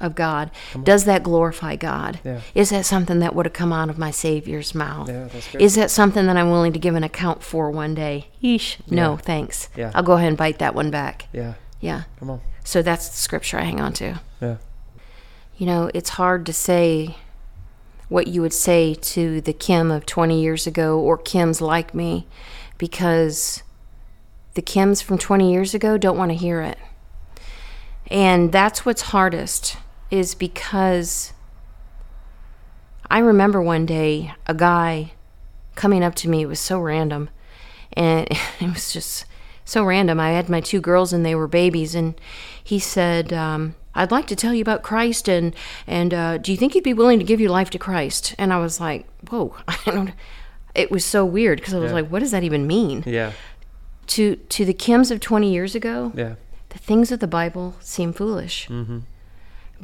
[0.00, 0.50] of God?
[0.82, 2.20] Does that glorify God?
[2.24, 2.40] Yeah.
[2.54, 5.08] Is that something that would have come out of my Savior's mouth?
[5.08, 5.28] Yeah.
[5.58, 8.28] Is that something that I'm willing to give an account for one day?
[8.42, 8.76] Yeesh.
[8.90, 9.16] No, Yeah.
[9.18, 9.68] thanks.
[9.76, 9.90] Yeah.
[9.94, 11.26] I'll go ahead and bite that one back.
[11.32, 11.54] Yeah.
[11.80, 12.02] Yeah.
[12.18, 12.40] Come on.
[12.64, 14.56] So that's the scripture I hang on to Yeah.
[15.56, 17.16] you know, it's hard to say
[18.08, 22.26] what you would say to the Kim of 20 years ago or Kims like me
[22.78, 23.62] because
[24.54, 26.78] the Kims from 20 years ago don't want to hear it.
[28.10, 29.76] And that's what's hardest
[30.10, 31.32] is because
[33.10, 35.12] I remember one day a guy
[35.74, 36.42] coming up to me.
[36.42, 37.30] It was so random.
[37.94, 38.28] And
[38.60, 39.24] it was just
[39.64, 40.18] so random.
[40.20, 41.94] I had my two girls and they were babies.
[41.94, 42.20] And
[42.62, 45.28] he said, um, I'd like to tell you about Christ.
[45.28, 45.54] And,
[45.86, 48.34] and uh, do you think you'd be willing to give your life to Christ?
[48.38, 49.54] And I was like, whoa.
[49.68, 50.12] I don't.
[50.74, 51.94] It was so weird because I was Yeah.
[51.96, 53.02] like, what does that even mean?
[53.06, 53.32] Yeah.
[54.08, 56.34] To, to the Kims of 20 years ago, Yeah.
[56.70, 58.98] the things of the Bible seem foolish Mm-hmm.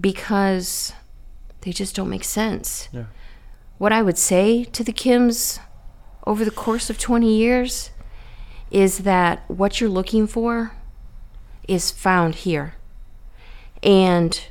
[0.01, 0.92] Because
[1.62, 2.88] they just don't make sense.
[2.92, 3.05] Yeah.
[3.78, 5.59] What I would say to the Kims
[6.26, 7.90] over the course of 20 years
[8.70, 10.72] is that what you're looking for
[11.68, 12.74] is found here.
[13.82, 14.47] And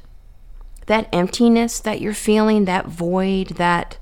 [0.88, 3.98] that emptiness that you're feeling, that void, that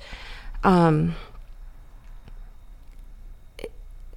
[0.63, 1.15] um,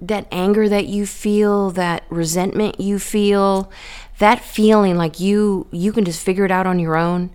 [0.01, 3.71] that anger that you feel, that resentment you feel,
[4.19, 7.31] that feeling like you you can just figure it out on your own.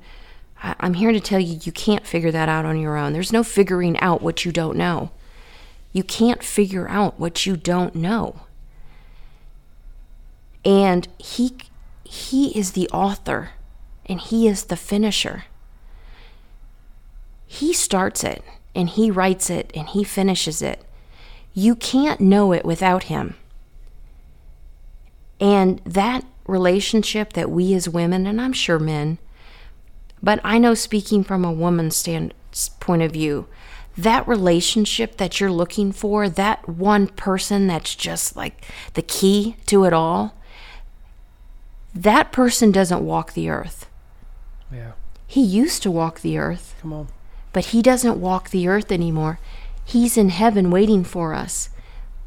[0.63, 3.13] I'm here to tell you you can't figure that out on your own.
[3.13, 5.11] There's no figuring out what you don't know.
[5.93, 8.41] You can't figure out what you don't know.
[10.65, 11.57] And he
[12.05, 13.51] he is the author
[14.05, 15.45] and he is the finisher.
[17.47, 20.85] He starts it and he writes it and he finishes it.
[21.55, 23.35] You can't know it without him.
[25.41, 29.19] And that relationship that we as women, and I'm sure men,
[30.23, 32.35] but I know speaking from a woman's stand,
[32.79, 33.47] point of view,
[33.97, 38.65] that relationship that you're looking for, that one person that's just like
[38.95, 40.35] the key to it all,
[41.95, 43.87] that person doesn't walk the earth.
[44.73, 44.93] Yeah.
[45.27, 47.09] He used to walk the earth, Come on.
[47.53, 49.39] but he doesn't walk the earth anymore.
[49.93, 51.69] He's in heaven waiting for us.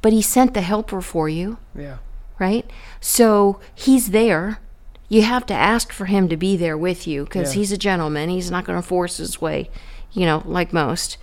[0.01, 1.97] But he sent the helper for you, Yeah.
[2.39, 2.69] right?
[2.99, 4.59] So he's there.
[5.07, 7.59] You have to ask for him to be there with you because Yeah.
[7.59, 8.29] he's a gentleman.
[8.29, 9.69] He's not going to force his way,
[10.11, 11.17] you know, like most.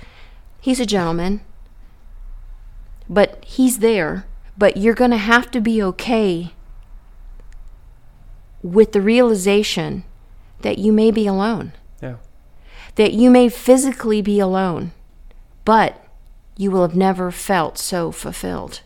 [0.62, 1.40] He's a gentleman.
[3.08, 4.24] But he's there.
[4.56, 6.52] But you're going to have to be okay
[8.62, 10.04] with the realization
[10.60, 11.72] that you may be alone
[12.02, 12.16] Yeah.
[12.96, 14.92] that you may physically be alone.
[15.66, 16.02] but
[16.60, 18.82] you will have never felt so fulfilled.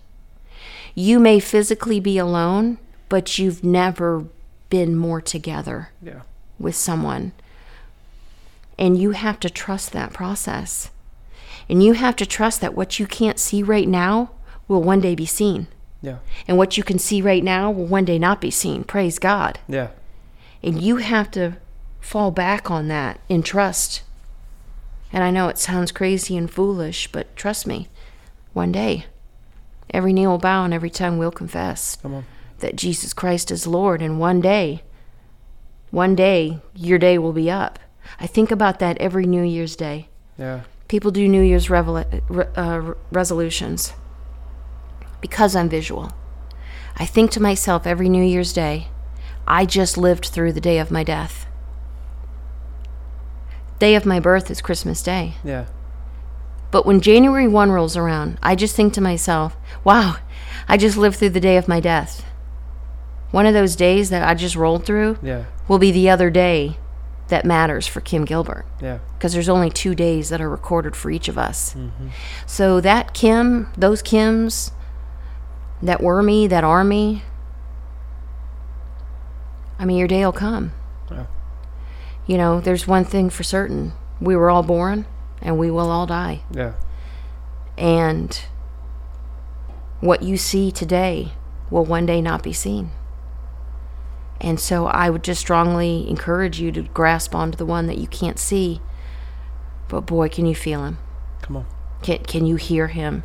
[0.95, 2.79] You may physically be alone,
[3.09, 4.27] but you've never
[4.71, 6.21] been more together Yeah.
[6.57, 7.33] with someone.
[8.79, 10.91] And you have to trust that process.
[11.69, 14.31] And you have to trust that what you can't see right now
[14.69, 15.67] will one day be seen.
[16.01, 16.19] Yeah.
[16.47, 18.85] And what you can see right now will one day not be seen.
[18.85, 19.59] Praise God.
[19.67, 19.89] Yeah.
[20.63, 21.55] And you have to
[22.01, 24.03] fall back on that in trust.
[25.15, 27.87] And I know it sounds crazy and foolish, but trust me,
[28.53, 29.07] one day,
[29.91, 32.25] every knee will bow and every tongue will confess Come on.
[32.59, 34.03] that Jesus Christ is Lord.
[34.03, 34.83] And one day,
[35.93, 37.79] one day, your day will be up.
[38.19, 40.09] I think about that every New Year's Day.
[40.37, 40.63] Yeah.
[40.89, 43.93] People do New Year's revel- re- uh, resolutions
[45.21, 46.11] because I'm visual.
[46.97, 48.89] I think to myself every New Year's Day,
[49.47, 51.47] I just lived through the day of my death.
[53.85, 55.35] Day of my birth is Christmas Day.
[55.45, 55.67] Yeah.
[56.71, 60.17] But when January 1 rolls around, I just think to myself, wow,
[60.67, 62.25] I just lived through the day of my death.
[63.31, 65.43] One of those days that I just rolled through Yeah.
[65.69, 66.79] will be the other day
[67.29, 69.01] that matters for Kim Gilbert Yeah.
[69.19, 71.75] because there's only two days that are recorded for each of us.
[71.75, 72.07] Mm-hmm.
[72.47, 74.71] So that Kim, those Kims
[75.83, 77.23] that were me, that are me,
[79.79, 80.73] I mean, your day will come.
[82.27, 85.07] You know, there's one thing for certain we were all born
[85.43, 86.43] and we will all die.
[86.51, 86.75] Yeah.
[87.77, 88.45] And
[90.01, 91.33] what you see today
[91.71, 92.91] will one day not be seen.
[94.41, 98.07] And so I would just strongly encourage you to grasp onto the one that you
[98.07, 98.81] can't see.
[99.89, 100.99] But boy, can you feel him?
[101.43, 101.67] Come on.
[102.03, 103.25] Can, can you hear him?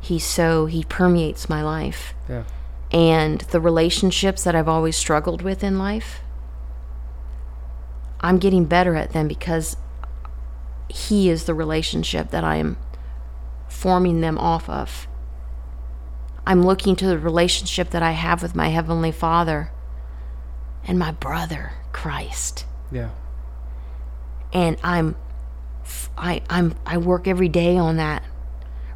[0.00, 2.14] He's so, he permeates my life.
[2.28, 2.44] Yeah.
[2.92, 6.20] And the relationships that I've always struggled with in life,
[8.20, 9.76] I'm getting better at them because
[10.88, 12.76] he is the relationship that I am
[13.68, 15.06] forming them off of.
[16.46, 19.72] I'm looking to the relationship that I have with my Heavenly Father
[20.84, 22.64] and my brother, Christ.
[22.92, 23.10] Yeah.
[24.52, 25.16] And I'm,
[26.16, 28.22] I, I'm, I work every day on that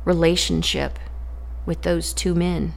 [0.05, 0.99] relationship
[1.67, 2.75] with those two men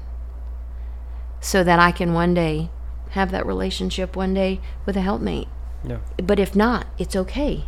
[1.40, 2.70] so that I can one day
[3.12, 5.48] have that relationship one day with a helpmate.
[5.86, 5.98] Yeah.
[6.18, 7.66] But if not, it's okay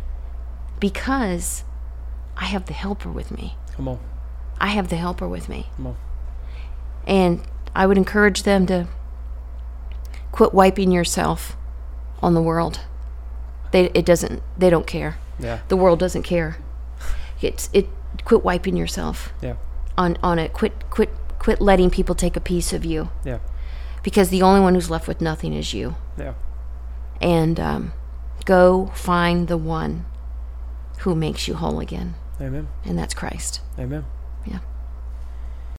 [0.80, 1.64] because
[2.36, 3.56] I have the helper with me.
[3.76, 3.98] Come on.
[4.60, 5.66] I have the helper with me.
[5.76, 5.96] Come on.
[7.06, 7.42] And
[7.74, 8.86] I would encourage them to
[10.32, 11.56] quit wiping yourself
[12.22, 12.80] on the world.
[13.72, 15.18] They it doesn't they don't care.
[15.38, 15.60] Yeah.
[15.68, 16.56] The world doesn't care.
[17.42, 17.88] It's it
[18.24, 19.56] quit wiping yourself Yeah.
[19.98, 20.52] on on it.
[20.52, 23.38] Quit quit quit letting people take a piece of you Yeah.
[24.02, 25.96] because the only one who's left with nothing is you.
[26.18, 26.34] Yeah.
[27.20, 27.92] And um,
[28.46, 30.06] go find the one
[31.00, 32.68] who makes you whole again, Amen.
[32.84, 33.60] and that's Christ.
[33.78, 34.06] Amen.
[34.46, 34.60] Yeah.